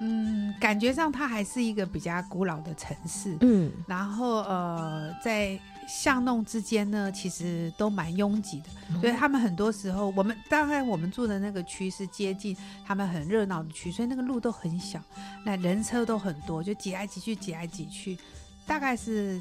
[0.00, 3.36] 嗯，感觉上它还是一个比较古老的城市。
[3.40, 8.66] 嗯，然后呃，在巷弄之间呢，其实都蛮拥挤的。
[8.90, 15.00] 嗯、所以他们很多时候，我们当然我们住的那个区是接近他们很热闹的区，所以那个路都很小，
[15.44, 18.18] 那人车都很多，就挤来挤去，挤来挤去，
[18.66, 19.40] 大概是。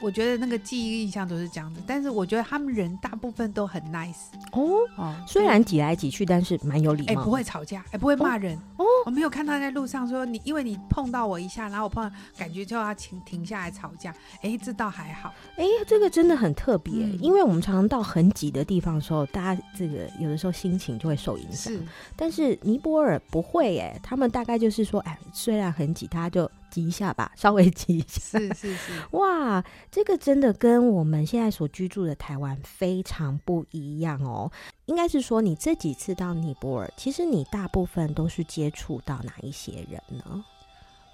[0.00, 4.78] 我觉得那个记忆印象都是这样子，但是我觉得他们人大部分都很 nice 哦。
[4.96, 7.20] 哦，虽然挤来挤去，但是蛮有礼貌。
[7.20, 8.56] 哎，不会吵架，哎，不会骂人。
[8.76, 14.14] 哦，我没有看到在路上说你，因为你碰到我一下，然后我碰到，感觉就要停停下来吵架。
[14.40, 15.34] 哎，这倒还好。
[15.56, 21.72] 哎，这个真的很特别，嗯、因为我们常常到很挤的地方的时候，大家这个有的时候心情就会受影响。
[21.74, 21.80] 是，
[22.16, 26.50] 但是尼泊尔不会，哎，他们大概就是说，哎，虽然很挤，大家就。
[26.70, 28.38] 挤一下吧， 稍微挤一下。
[28.38, 34.50] 是是是， 哇，这个真的跟我们现在所居住的台湾非常不一样哦。
[34.86, 40.44] 应该是说，你这几次到尼泊尔，其实你大部分都是接触到哪一些人呢？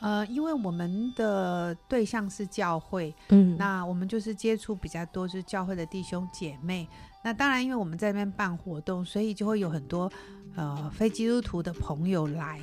[0.01, 6.87] 呃，因为我们的对象是教会，嗯，那我们就是接触比较多，就是教会的弟兄姐妹。
[7.25, 10.11] 那当然，因为我们在那边办活动，所以就会有很多
[10.55, 12.61] 呃非基督徒的朋友来。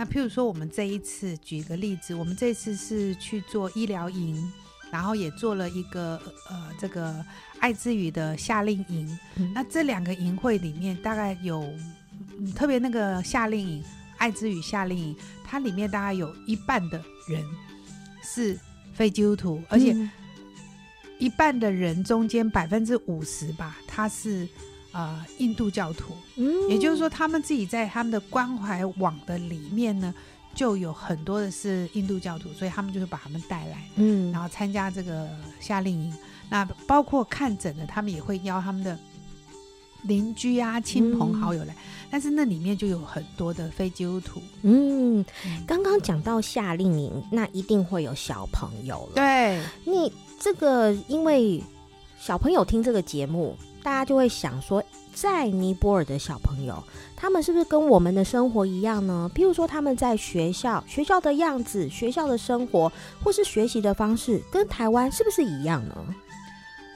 [0.00, 4.50] 那譬如说，我们这一次举一个例子，我们这次是去做医疗营，
[4.90, 7.22] 然后也做了一个呃这个
[7.58, 9.18] 爱之语的夏令营。
[9.36, 11.60] 嗯、那这两个营会里面，大概有、
[12.38, 13.84] 嗯、特别那个夏令营。
[14.16, 17.44] 爱之语夏令营，它里面大概有一半的人
[18.22, 18.58] 是
[18.94, 19.94] 非基督徒，而且
[21.18, 24.48] 一半的人中间百分之五十吧，他是
[24.92, 26.14] 呃印度教徒。
[26.36, 30.14] 嗯，也就是说，他们自己在他们的关怀网的里面呢，
[30.54, 35.28] 就有很多的是印度教徒，所以他们就是把他们带来，嗯，然后参加这个
[35.60, 36.14] 夏令营。
[36.48, 38.98] 那包括看诊的，他们也会邀他们的
[40.02, 41.72] 邻居啊、亲朋好友来。
[41.74, 41.76] 嗯
[42.12, 44.42] 但是那里面就有很多的非基督徒。
[44.62, 45.24] 嗯，
[45.64, 49.12] 刚刚讲到夏令营，那一定会有小朋友了。
[49.14, 51.62] 对，你这个因为
[52.20, 56.84] 小朋友听这个节目，大家就会想说，在尼泊尔的小朋友，
[57.16, 59.28] 他们是不是跟我们的生活一样呢？
[59.34, 62.92] 譬如说他们在学校，学校的样子、学校的生活，
[63.24, 65.96] 或是学习的方式，跟台湾是不是一样呢？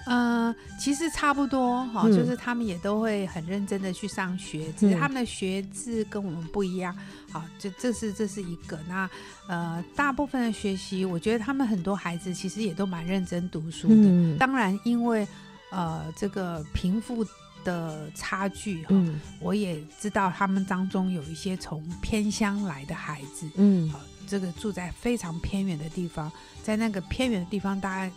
[0.07, 6.95] 呃，其实差不多哈、嗯，就是他们也都会很认真的去上学，只是他们的学制跟我们不一样。
[7.33, 8.79] 好，就这是这是一个。
[8.87, 9.09] 那
[9.49, 13.95] 呃，大部分的学习，我觉得他们很多孩子其实也都蛮认真读书的。
[13.97, 15.27] 嗯、当然，因为
[15.71, 17.27] 呃这个贫富
[17.65, 26.31] 的差距哈、嗯，我也知道他们当中有一些从偏乡来的孩子，嗯，好，这个住在非常偏远的地方，
[26.63, 28.13] 在那个偏远的地方，大概。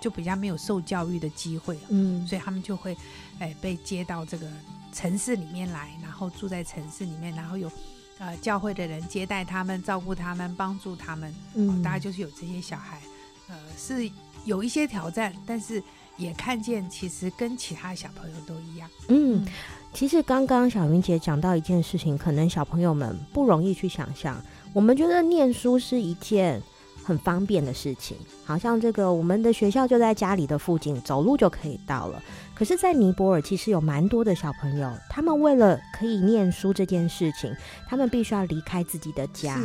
[0.00, 2.96] 就比较没有受教育的机会，嗯，所以他们就会，
[3.38, 4.46] 哎，被接到这个
[4.92, 7.70] 城市里面来，然后住在城市里面，然后有，
[8.18, 13.00] 呃，教会的人接待他们、照顾他们、帮助他们，嗯，哦，大家就是有这些小孩，
[13.48, 14.10] 呃，是
[14.46, 15.82] 有一些挑战，但是
[16.16, 19.46] 也看见其实跟其他小朋友都一样，嗯，
[19.92, 26.62] 其实刚刚小云姐讲到一件事情，可能小朋友们不容易去想象，我们觉得念书是一件。
[27.02, 32.22] 很方便的事情，好像这个我们的学校就在家里的附近，走路就可以到了。
[32.54, 37.50] 可是，在尼泊尔其实有蛮多的小朋友，他们为了可以念书这件事情，
[37.88, 39.58] 他们必须要离开自己的家，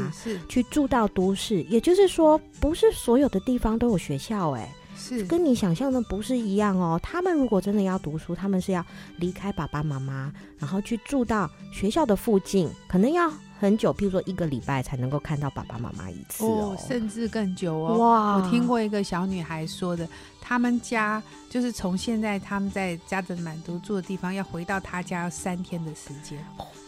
[0.48, 1.62] 去住到都市。
[1.64, 6.98] 也就是说，不是所有的地方都有学校，欸，哎，是跟你想象的不是一样哦。
[7.04, 8.86] 他们如果真的要读书，他们是要
[9.18, 13.30] 离开爸爸妈妈，然后去住到学校的附近，可能要。
[13.60, 17.97] 很久，譬如说一个礼拜才能够看到爸爸妈妈一次哦，哦，甚至更久哦。
[17.97, 20.08] 哇，我听过一个小女孩说的，
[20.41, 26.38] 他们家就是从现在他们在加德满都住的地方，要回到他家要三天的时间，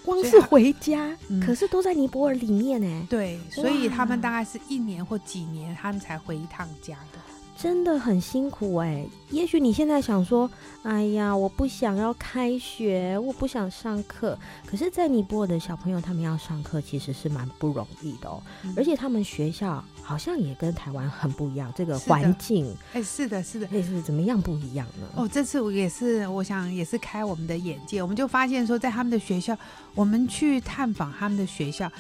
[0.03, 1.15] 光是回家，
[1.45, 3.07] 可是都在尼泊尔里面呢。
[3.09, 7.20] 对，所以他们大概是一年或几年，他们才回一趟家的。
[7.60, 10.47] 真的很辛苦哎、欸，也许你现在想说，
[10.84, 14.38] 哎呀，我不想要开学，我不想上课。
[14.68, 18.72] 可是，在尼泊尔的小朋友，他们要上课其实是蛮不容易的哦、嗯。
[18.78, 25.08] 而且他们学校好像也跟台湾很不一样，这个环境，哎，是的，是的，哎，是怎么样不一样呢？
[25.16, 29.58] 哦，这次我也是，我想也是开我们的眼界，我们就发现说，在他们的学校，
[29.95, 31.91] 我们去探访他们的学校，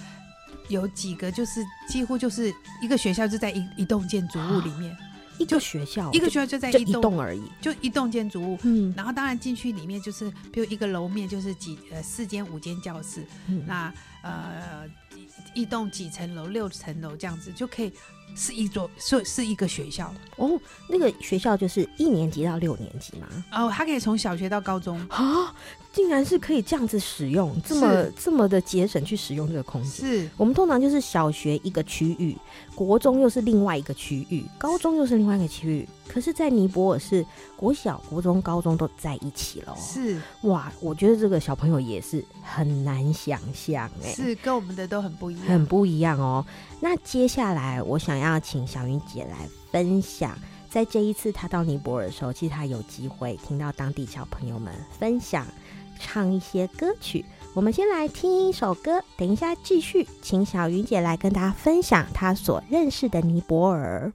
[0.69, 4.91] 有几个就是几乎就是一个学校就在一一栋建筑物里面。
[4.91, 5.06] 啊
[5.37, 8.59] 一个学校，一个学校就在一栋而已，就一栋建筑物。
[8.63, 14.85] 嗯，然后当然进去里面就是，比如一个楼面就是几呃四间五间教室，嗯、那呃
[15.53, 17.91] 一栋几层楼六层楼这样子就可以。
[18.35, 20.59] 是一座是是一个学校哦，
[20.89, 23.27] 那个学校就是一年级到六年级嘛。
[23.53, 25.55] 哦，他可以从小学到高中啊，
[25.97, 29.91] 竟然是可以这样子使用，这么这么的节省去使用这个空间。
[29.91, 32.37] 是我们通常就是小学一个区域，
[32.75, 35.89] 国中又是另外一个区域，高中又是另外一个区域。
[36.07, 37.25] 可是，在尼泊尔是
[37.55, 39.75] 国小、国中、高中都在一起了。
[39.75, 46.45] 是哇，我觉得这个小朋友也是很难想象哎，是跟我们的都很不一样，很不一样哦。
[46.79, 50.37] 那接下来，我想要请小云姐来分享，
[50.69, 55.45] 在这一次她到尼泊尔的时候，其实她有机会听到当地小朋友们分享
[55.97, 57.25] 唱一些歌曲。
[57.53, 64.11] 我们先来听一首歌，等一下继续，请小云姐来跟大家分享她所认识的尼泊尔。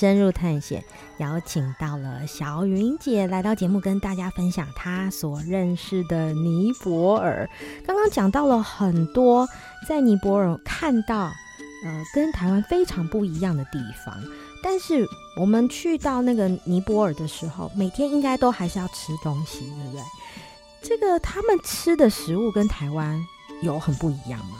[0.00, 0.82] 深入探险，
[1.18, 7.46] 邀请到了小云姐来到节目，跟大家分享她所认识的尼泊尔。
[7.86, 9.46] 刚刚讲到了很多
[9.86, 11.30] 在尼泊尔看到，
[11.84, 14.16] 呃，跟台湾非常不一样的地方。
[14.62, 20.02] 但是我们去到那个尼泊尔的时候，每天应该都还是要吃东西，对不对？
[20.80, 23.22] 这个他们吃的食物跟台湾
[23.60, 24.56] 有很不一样吗？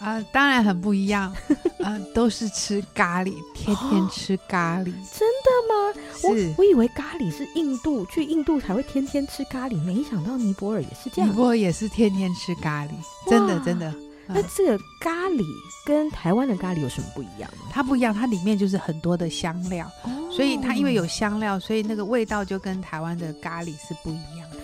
[0.00, 1.36] 啊、呃，当然很不一样，啊、
[1.84, 4.90] 呃，都是吃咖喱，天天吃咖喱。
[4.90, 6.00] 哦，真的吗？
[6.16, 11.30] 是我我以为咖喱是印度，去印度才会天天吃咖喱，没想到尼泊尔也是这样。
[11.30, 12.90] 尼泊尔也是天天吃咖喱，
[13.28, 13.94] 真的真的。
[14.28, 15.44] 呃、那这个咖喱
[15.84, 17.50] 跟台湾的咖喱有什么不一样？
[17.70, 24.56] 它不一样，它里面就是很多的香料，哦、所以它因为有香料，所以那个味道就跟台湾的咖喱是不一样的。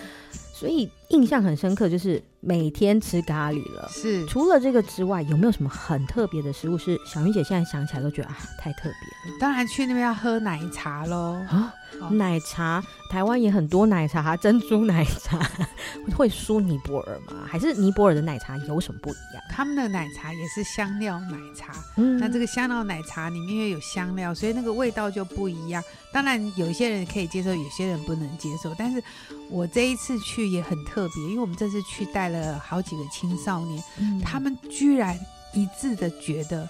[0.53, 3.89] 所以印象很深刻，就是每天吃咖喱了。
[3.91, 9.37] 是，除了这个之外，有没有什么很特别的食物是小云姐现在想起来都觉得啊太特别了？
[9.37, 11.45] 当然去那边要喝奶茶喽。
[11.49, 12.81] 啊，哦、奶茶，
[13.11, 15.37] 台湾也很多奶茶，珍珠奶茶
[16.15, 17.43] 会输尼泊尔吗？
[17.45, 19.43] 还是尼泊尔的奶茶有什么不一样？
[19.49, 21.73] 他们的奶茶也是香料奶茶。
[21.97, 25.83] 嗯，那这个香料奶茶里面因为有香料，所以那个味道就不一样。
[26.13, 28.73] 当然，有一些人可以接受，有些人不能接受。
[28.77, 29.03] 但是
[29.49, 35.17] 我这一次去也很特别，因为我们这次去带了好几个青少年，嗯、他们居然
[35.53, 36.67] 一致的觉得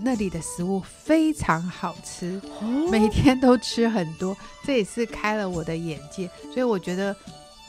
[0.00, 6.28] 那里的食物非常好吃，哦、每天都吃很多，这也是开了我的眼界。
[6.52, 7.14] 所以我觉得，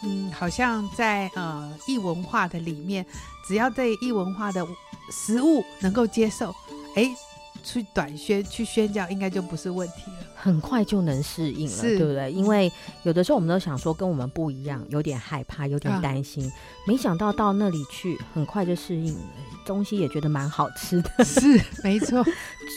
[0.03, 3.05] 嗯，好像在呃异文化的里面，
[3.47, 4.65] 只要对异文化的
[5.11, 6.53] 食物能够接受，
[6.95, 7.15] 哎。
[7.61, 12.31] 去短宣去宣教，应该就不是问题了，很快就能适应了，对不对？
[12.31, 12.71] 因为
[13.03, 16.51] 有的时候我们都想说跟我们不一样，有点害怕，有点担心，啊、
[16.87, 19.19] 没想到到那里去，很快就适应了，
[19.65, 22.25] 东西也觉得蛮好吃的，是 没错。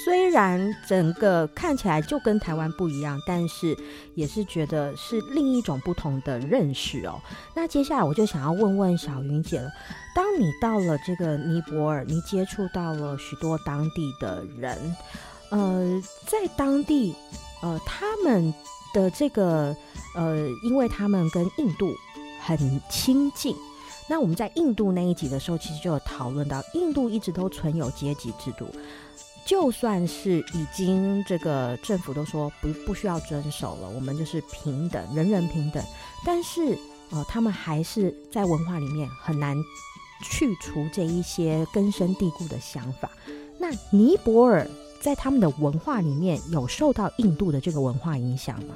[0.05, 3.77] 虽然整个看起来就跟台湾不一样，但是
[4.17, 7.21] 也是觉得是另一种不同的认识哦。
[7.55, 9.71] 那接下来我就想要问问小云姐了。
[10.15, 14.77] 当你到了这个尼泊尔，你接触到了许多当地的人，
[15.51, 17.15] 呃，在当地，
[17.63, 18.53] 呃，他们
[18.93, 19.75] 的这个，
[20.15, 21.95] 呃，因为他们跟印度
[22.43, 23.57] 很亲近。
[24.09, 28.67] 那我们在印度那一集的时候，其实就有讨论到，印度一直都存有阶级制度，
[29.47, 35.83] 就算是已经这个政府都说不不需要遵守了，我们就是平等，人人平等，
[36.25, 36.77] 但是，
[37.11, 39.57] 呃，他们还是在文化里面很难。
[40.25, 43.11] 去除这一些根深蒂固的想法。
[43.59, 44.65] 那尼泊尔
[45.03, 48.75] 在他们的文化里面有受到印度的这个文化影响吗？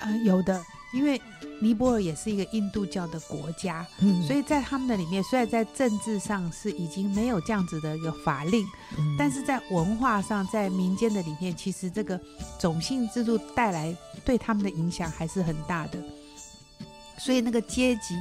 [0.00, 0.64] 呃，有的，
[0.94, 1.20] 因为
[1.60, 8.66] 尼泊尔也是一个印度教的国家，嗯，所以在他们的里面，虽然在政治上是已经没有这样子的一个法令，
[8.96, 12.18] 嗯，但是在文化上，在民间的里面，其实这个
[12.58, 13.94] 种姓制度带来
[14.24, 16.02] 对他们的影响还是很大的。
[17.18, 18.14] 所以那个阶级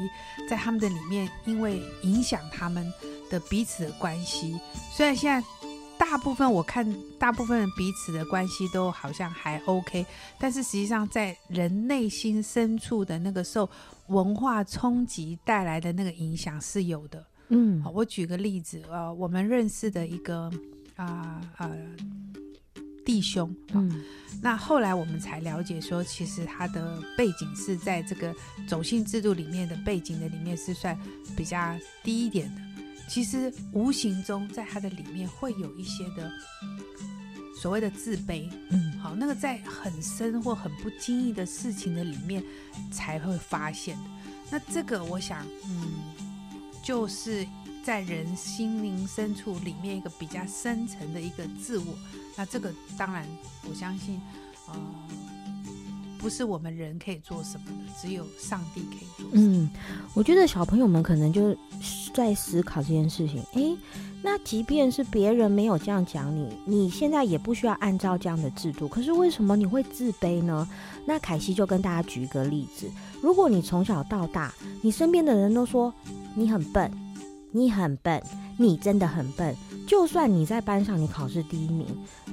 [0.50, 2.92] 在他们的里面，因为影响他们
[3.30, 4.60] 的彼此的关系。
[4.92, 5.48] 虽然现在
[6.00, 10.04] 大部分我看大部分人彼此的关系都好像还 OK，
[10.40, 13.70] 但是实际上在人内心深处的那个受
[14.08, 17.24] 文化冲击带来的那个影响是有的。
[17.50, 20.50] 嗯，好，我举个例子，呃，我们认识的一个
[20.96, 21.68] 啊呃。
[21.68, 21.78] 呃
[23.06, 24.04] 弟兄，嗯，
[24.40, 28.32] 那后来我们才了解说，其实他的背景是在这个
[28.68, 30.96] 种姓制度里面的背景的里面是算
[31.36, 32.62] 比较低一点的。
[33.10, 36.32] 其实无形中在他的里面会有一些的
[37.60, 42.44] 所谓的自卑，嗯，好，那个在很深或很不经意的事情的里面
[42.92, 44.04] 才会发现的。
[44.52, 45.92] 那这个我想，嗯，
[46.84, 47.46] 就是。
[47.82, 51.98] 在人心灵深处里面一个比较深层的一个自我，
[52.36, 53.26] 那这个当然
[53.68, 54.22] 我相信，
[54.68, 54.76] 呃，
[56.20, 59.30] 不是我们人可以做什么的，只有上帝可以做。
[59.32, 59.70] 嗯，
[60.14, 61.56] 我觉得小朋友们可能就
[62.14, 63.42] 在思考这件事情。
[63.54, 63.76] 诶，
[64.22, 68.86] 那即便是别人没有这样讲你，你现在也不需要按照这样的制度。
[68.86, 70.68] 可是为什么你会自卑呢？
[71.06, 72.92] 那凯西就跟大家举一个例子：
[73.22, 75.94] 如果你从小到大，你身边的人都说
[76.36, 76.92] 你很笨，
[77.52, 78.22] 你很笨，
[78.58, 79.56] 你真的很笨。
[79.90, 81.84] 就算你在班上你考试第一名，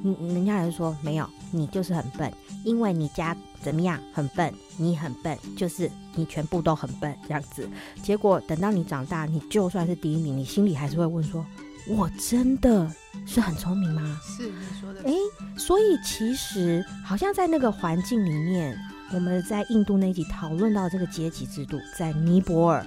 [0.02, 2.30] 你人家还是说没有，你就是很笨，
[2.64, 7.66] 因为你家怎么样很笨，你很笨，就是你全部都很笨这样子。
[8.02, 11.46] 结果等到你长大，你就算是第一名，你心里还是会问说：
[11.88, 12.92] 我真的
[13.24, 14.20] 是很聪明吗？
[14.22, 15.00] 是你说的。
[15.04, 15.14] 诶，
[15.56, 18.78] 所以其实好像在那个环境里面。
[19.14, 22.84] 我们在印度那集讨论到这个阶级制度，在尼泊尔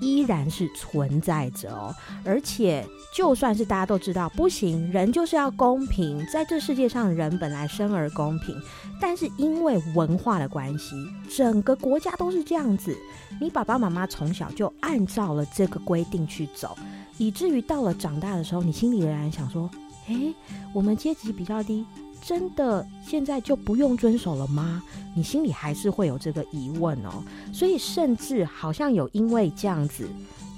[0.00, 1.94] 依然是存在着哦。
[2.24, 8.60] 而且，就算是大家都知道不行，人就是要公平，在这世界上人本来生而公平，
[9.00, 10.94] 但是因为文化的关系，
[11.34, 12.96] 整个国家都是这样子。
[13.40, 16.76] 你爸爸妈妈从小就按照了这个规定去走，
[17.16, 19.70] 以至于到了长大的时候，你心里仍然想说：
[20.08, 20.34] 诶，
[20.74, 21.86] 我们阶级比较低。
[22.22, 24.82] 真的现在就不用遵守了吗？
[25.14, 27.22] 你心里还是会有这个疑问哦。
[27.52, 30.08] 所以甚至好像有因为这样子，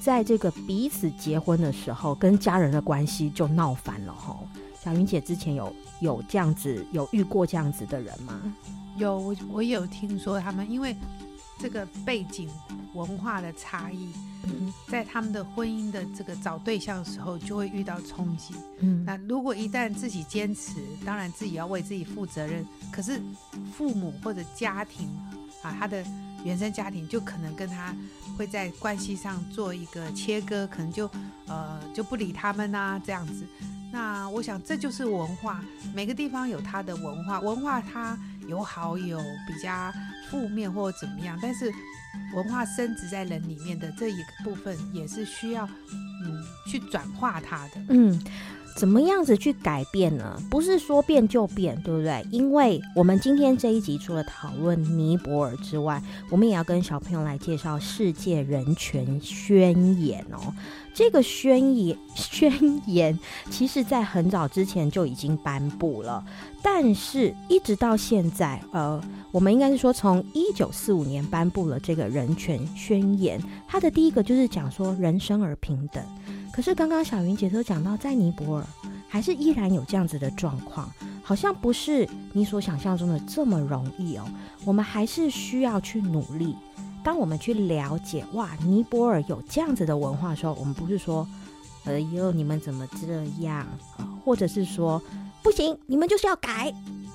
[0.01, 4.41] 在这个彼此结婚的时候，跟家人的关系就闹翻了哦。
[4.83, 8.41] 小云姐之前有有这样子有遇过这样子的人吗？
[8.97, 10.95] 有，我我有听说他们因为
[11.63, 12.51] 这个背景
[12.93, 14.13] 文化的差异。
[14.45, 18.53] 嗯，在他们的婚姻的这个找对象的时候，就会遇到冲击。
[18.81, 22.67] 嗯，那如果一旦自己坚持，当然自己要为自己负责任。
[22.91, 23.23] 可是
[23.73, 25.09] 父母或者家庭
[25.63, 26.05] 啊，他的
[26.45, 27.95] 原生家庭就可能跟他
[28.37, 31.09] 会在关系上做一个切割，可能就
[31.47, 33.47] 呃就不理他们啊这样子。
[33.93, 35.63] 那我想这就是文化，
[35.95, 39.93] 每个地方有它的文化，文化它有好有比较
[40.31, 41.73] 负面或者怎么样，但是。
[42.35, 47.81] 文化深植在人里面的这一个部分，也是需要嗯去转化它的。
[47.89, 48.23] 嗯，
[48.77, 50.39] 怎么样子去改变呢？
[50.51, 52.23] 不是说变就变，对不对？
[52.31, 60.53] 因为我们今天这一集除了讨论尼泊尔之外，我们也要跟小朋友来介绍世界人权宣言哦。
[60.95, 62.53] 这个宣言宣
[62.87, 63.19] 言，
[63.51, 66.23] 其实在很早之前就已经颁布了，
[66.63, 69.03] 但是一直到现在，呃，
[69.33, 76.03] 我们应该是说从一九四五年颁布了这个人权宣言，它的第一个就是讲说人生而平等。
[76.53, 78.67] 可是刚刚小云姐都讲到，在尼泊尔
[79.09, 80.89] 还是依然有这样子的状况，
[81.23, 84.25] 好像不是你所想象中的这么容易哦。
[84.65, 86.55] 我们还是需要去努力。
[87.03, 91.27] 当我们去了解哇，尼泊尔有这样子的文化的时候，我们不是说，
[91.85, 93.67] 哎呦，你们怎么这样？
[94.25, 95.03] 或者是说，
[95.43, 96.73] 不行，你们就是要改。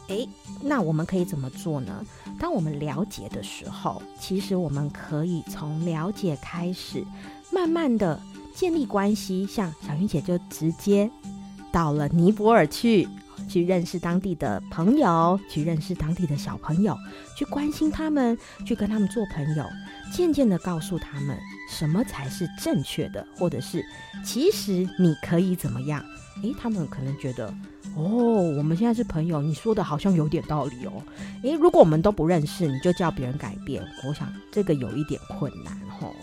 [0.08, 0.28] 诶，
[0.62, 2.06] 那我们可以怎么做呢？
[2.40, 7.04] 当我们了解的时候，其实我们可以从了解开始，
[7.52, 8.20] 慢慢的
[8.54, 9.46] 建立关系。
[9.46, 11.10] 像小云姐就直接
[11.72, 13.08] 到了尼泊尔去。
[13.48, 16.98] 去认识当地的朋友，去认识当地的小朋友，
[17.38, 19.64] 去关心他们，去跟他们做朋友，
[20.12, 21.38] 渐渐的告诉他们
[21.70, 23.86] 什么才是正确的，或者是
[24.24, 26.04] 其实你可以怎么样？
[26.44, 27.48] 诶，他们可能觉得
[27.96, 28.04] 哦，
[28.58, 31.02] 我们现在是朋友，你说的好像有点道理哦。
[31.42, 36.16] 诶，如果我们都不认识，你就叫别人改变，我想这个有一点困难吼。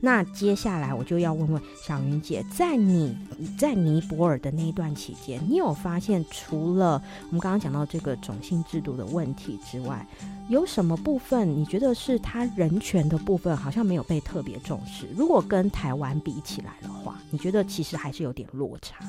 [0.00, 3.16] 那接下来我就要问问小云姐，在你
[3.58, 10.06] 在尼泊尔的那一段期间，你有发现除了我们刚刚讲到这个种姓制度的问题之外，
[10.48, 15.06] 有什么部分你觉得是他人权的部分好像没有被特别重视？
[15.16, 19.04] 如果跟台湾比起来的话，你觉得其实还是有点落差？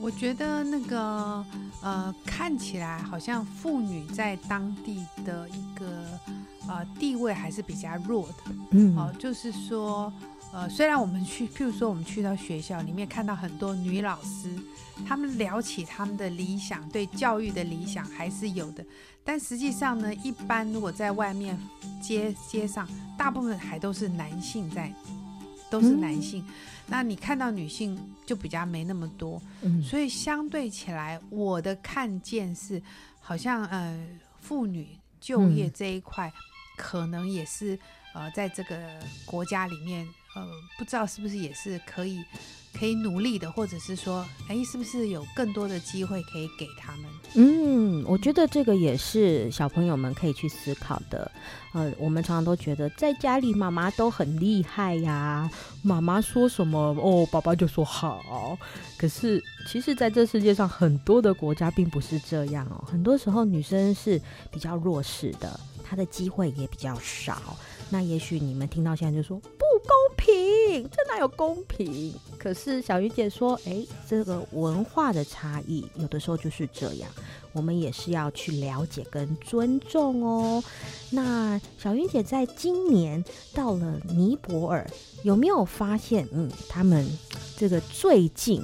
[0.00, 1.44] 我觉得那个
[1.80, 6.04] 呃，看起来好像妇女在当地的一个。
[6.66, 10.12] 呃，地位还是比较弱的，嗯，哦、呃，就是说，
[10.52, 14.50] 呃，虽然我们去，譬如说，我们去到学校里面看到很多女老师，
[15.06, 18.82] 她们聊起她们的理想，对教育的理想还是有的，
[19.22, 21.58] 但实际上呢，一般如果在外面
[22.00, 22.88] 街街上，
[23.18, 24.90] 大部分还都是男性在，
[25.70, 26.54] 都是男性，嗯、
[26.86, 32.82] 那你看到女性就比较没那么多，嗯，所以相对起来，我的看见是，
[33.20, 34.02] 好像呃，
[34.40, 36.28] 妇女就业这一块。
[36.28, 37.78] 嗯可能也是，
[38.14, 38.76] 呃，在这个
[39.24, 40.46] 国家里面，呃，
[40.78, 42.22] 不知道是不是也是可以
[42.78, 47.04] 可以努力的，或者是说，哎，是不是有更多的机会可以给他们？
[47.34, 51.30] 嗯，我觉得这个也是小朋友们可以去思考的。
[51.72, 55.50] 呃，我们常常都觉得在家里妈妈都很厉害呀，
[55.82, 58.56] 妈妈说什么哦，爸爸就说好。
[58.96, 64.20] 可是其实在这世界上很多的国家并不是这样哦，很多时候女生是
[64.52, 65.58] 比较弱势的。
[65.94, 67.56] 他的机会也比较少。
[67.88, 72.12] 那也许你们听到现在就说不公平，这哪有公平？
[72.36, 77.08] 可是小云姐说，诶，这个文化的差异有的时候就是这样，
[77.52, 80.64] 我们也是要去了解跟尊重哦。
[81.10, 83.24] 那小云姐在今年
[83.54, 84.90] 到了尼泊尔，
[85.22, 87.06] 有没有发现，嗯，他们
[87.56, 88.60] 这个最近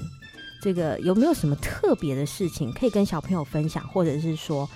[0.61, 4.69] 这个有没有什么特别的事情可以跟小朋友分享，或者是说，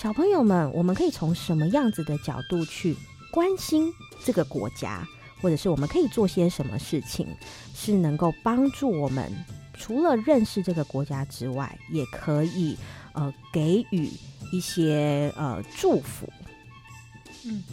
[0.00, 2.96] 小朋友们，我们可以从什么样子的角度去
[3.32, 3.92] 关心
[4.24, 5.04] 这个国家，
[5.42, 7.26] 或者是我们可以做些什么事情，
[7.74, 9.28] 是能够帮助我们
[9.74, 12.78] 除了认识这个国家之外，也可以
[13.12, 14.08] 呃给予
[14.52, 16.32] 一些呃祝福。
[17.44, 17.64] 嗯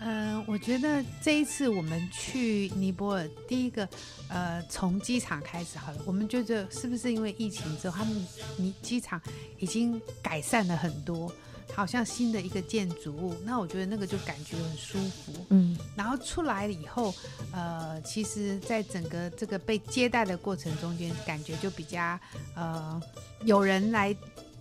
[0.00, 3.88] 嗯、我觉得这一次我们去尼泊尔，第一个
[4.28, 9.22] 呃从机场开始好了，我们觉得是不是因为疫情之后，他们尼机场
[9.60, 11.32] 已经改善了很多。
[11.74, 17.14] 好像新的一个建筑物，那我觉得那个就感觉很舒服，嗯，然后出来了以后，
[17.52, 22.18] 呃，其实在整个这个被接待的过程中间，感觉就比较
[22.54, 23.00] 呃
[23.44, 24.14] 有人来，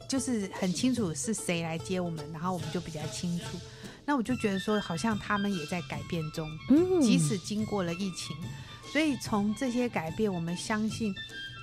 [0.08, 3.46] 就是很清楚是谁来接我们，然后我们就比较清楚。
[4.06, 8.36] 那我就觉得说，好像他们也在改变中，嗯，即使经过了疫情，
[8.92, 11.14] 所以从这些改变，我们相信。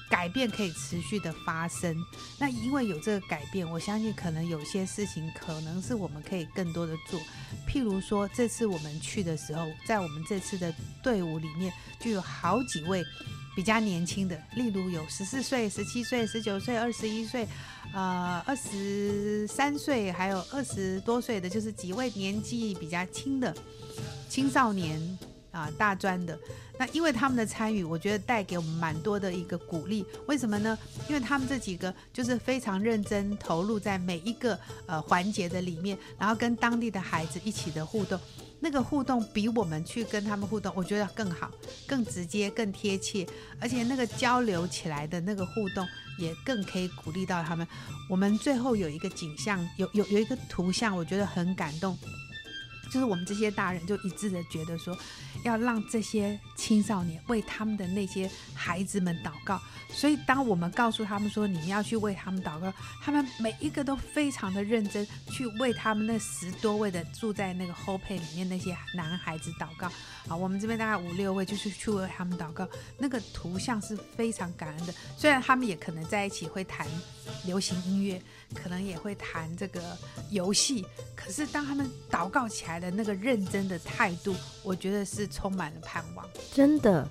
[0.09, 1.97] 改变可以持续的发生，
[2.39, 7.21] 那因为有这个改变，我相信可能有些事情可能是我们可以更多的做。
[7.69, 13.05] 譬如说，这次我们去的时候，在我们这次的队伍里面就有好几位
[13.55, 17.49] 比较年轻的，例如有十四岁、十七岁、十九岁、二十一岁，
[17.93, 23.55] 呃，二十三岁，还有二十多岁的，就是几位年纪比较轻的
[24.29, 25.01] 青少年
[25.57, 26.39] 啊、大专的。
[26.79, 30.05] 那因为他们的参与，我觉得带给我们蛮多的一个鼓励。
[30.27, 30.79] 为什么呢？
[31.09, 38.21] 因为他们这几个就是非常认真投入在每一个呃环节的里面，然后跟当地的孩子一起的互动，
[38.61, 41.51] 那个互动比我们去跟他们互动，我觉得更好、
[41.87, 43.27] 更直接、更贴切，
[43.59, 45.89] 而且那个交流起来的那个互动
[46.19, 47.67] 也更可以鼓励到他们。
[48.11, 51.97] 我们最后有一个景象，有有有一个图像，我觉得很感动。
[52.91, 54.97] 就是我们这些大人就一致的觉得说，
[55.43, 59.61] 要让这些青少年为他们的那些孩子们祷告。
[59.89, 69.87] 所以当我们告诉他们说，你们要去为他们祷告，他们每一个都非常的认真去为他们那十多位的住在那个 Hope 里面那些男孩子祷告。
[70.29, 72.69] 啊，我们这边大概五六位就是去为他们祷告。
[72.99, 74.95] 那个图像是非常感恩的。
[75.17, 76.87] 虽然他们也可能在一起会弹
[77.45, 78.21] 流行音乐，
[78.55, 79.81] 可能也会谈这个
[80.31, 86.27] 游戏，可是当他们祷告起来的那个认真的态度，我觉得是充满了盼望。
[86.53, 87.09] 真的。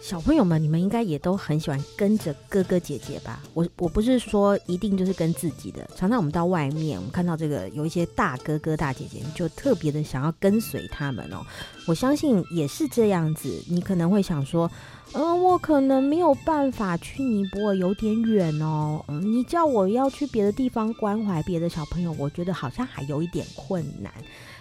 [0.00, 3.42] 小朋友们，你们应该也都很喜欢跟着哥哥姐姐吧？
[3.54, 11.44] 我我不是说一定就是跟自己的，常常我们到外面，我们看到这个有一些大哥哥大姐姐，就特别的想要跟随他们哦。
[11.86, 13.62] 我相信也是这样子。
[13.68, 14.70] 你可能会想说，
[15.12, 19.02] 嗯、呃，我可能没有办法去尼泊尔，有点远哦。
[19.08, 24.12] 嗯，你叫我要去别的地方关怀别的小朋友，我觉得好像还有一点困难。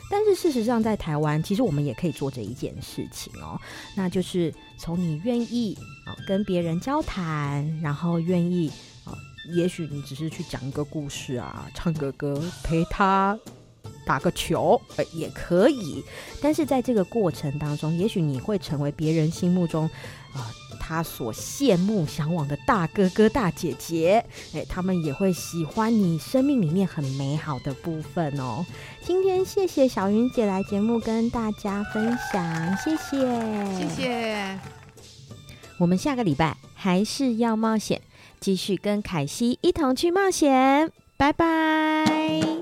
[0.10, 3.60] 但是事实上，在台湾，其实我们也可以做这一件事情哦，
[3.96, 8.72] 那就是从你愿意啊跟别人交谈，然后愿意
[9.04, 9.18] 啊，
[9.54, 13.38] 也许你只是去讲一个故事啊，唱个歌，陪他
[14.06, 16.04] 打个球，呃，也可以。
[16.42, 19.90] 但是在这个过程当中，也许你会成为别人心目中
[20.34, 20.52] 啊。
[20.88, 28.64] 他所羡慕、向往的大哥哥、大姐姐，诶，他们也会喜欢你生命里面很美好的部分哦。
[29.06, 34.60] 今天谢谢小云姐来节目跟大家分享，谢谢，谢谢。
[35.78, 38.02] 我们下个礼拜还是要冒险，
[38.40, 42.55] 继续跟凯西一同去冒险，拜拜。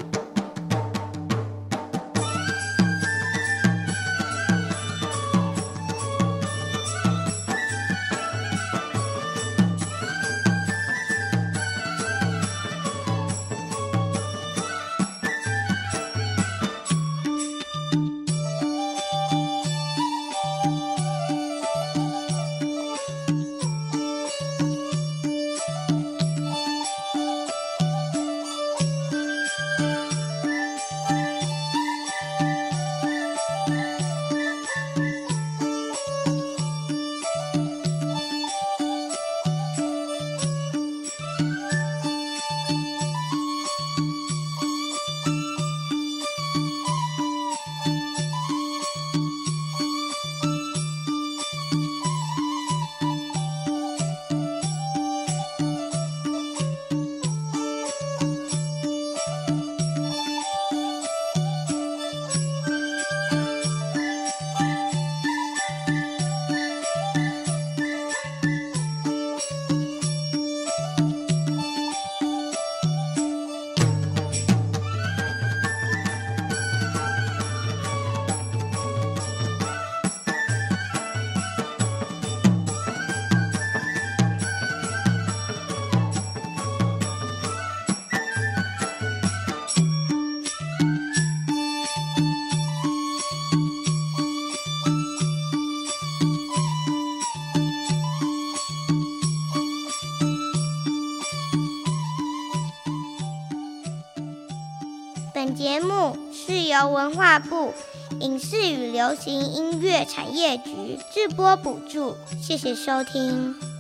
[106.88, 107.74] 文化部
[108.20, 113.73] 影视与流行音乐产业局直播补助，谢谢收听。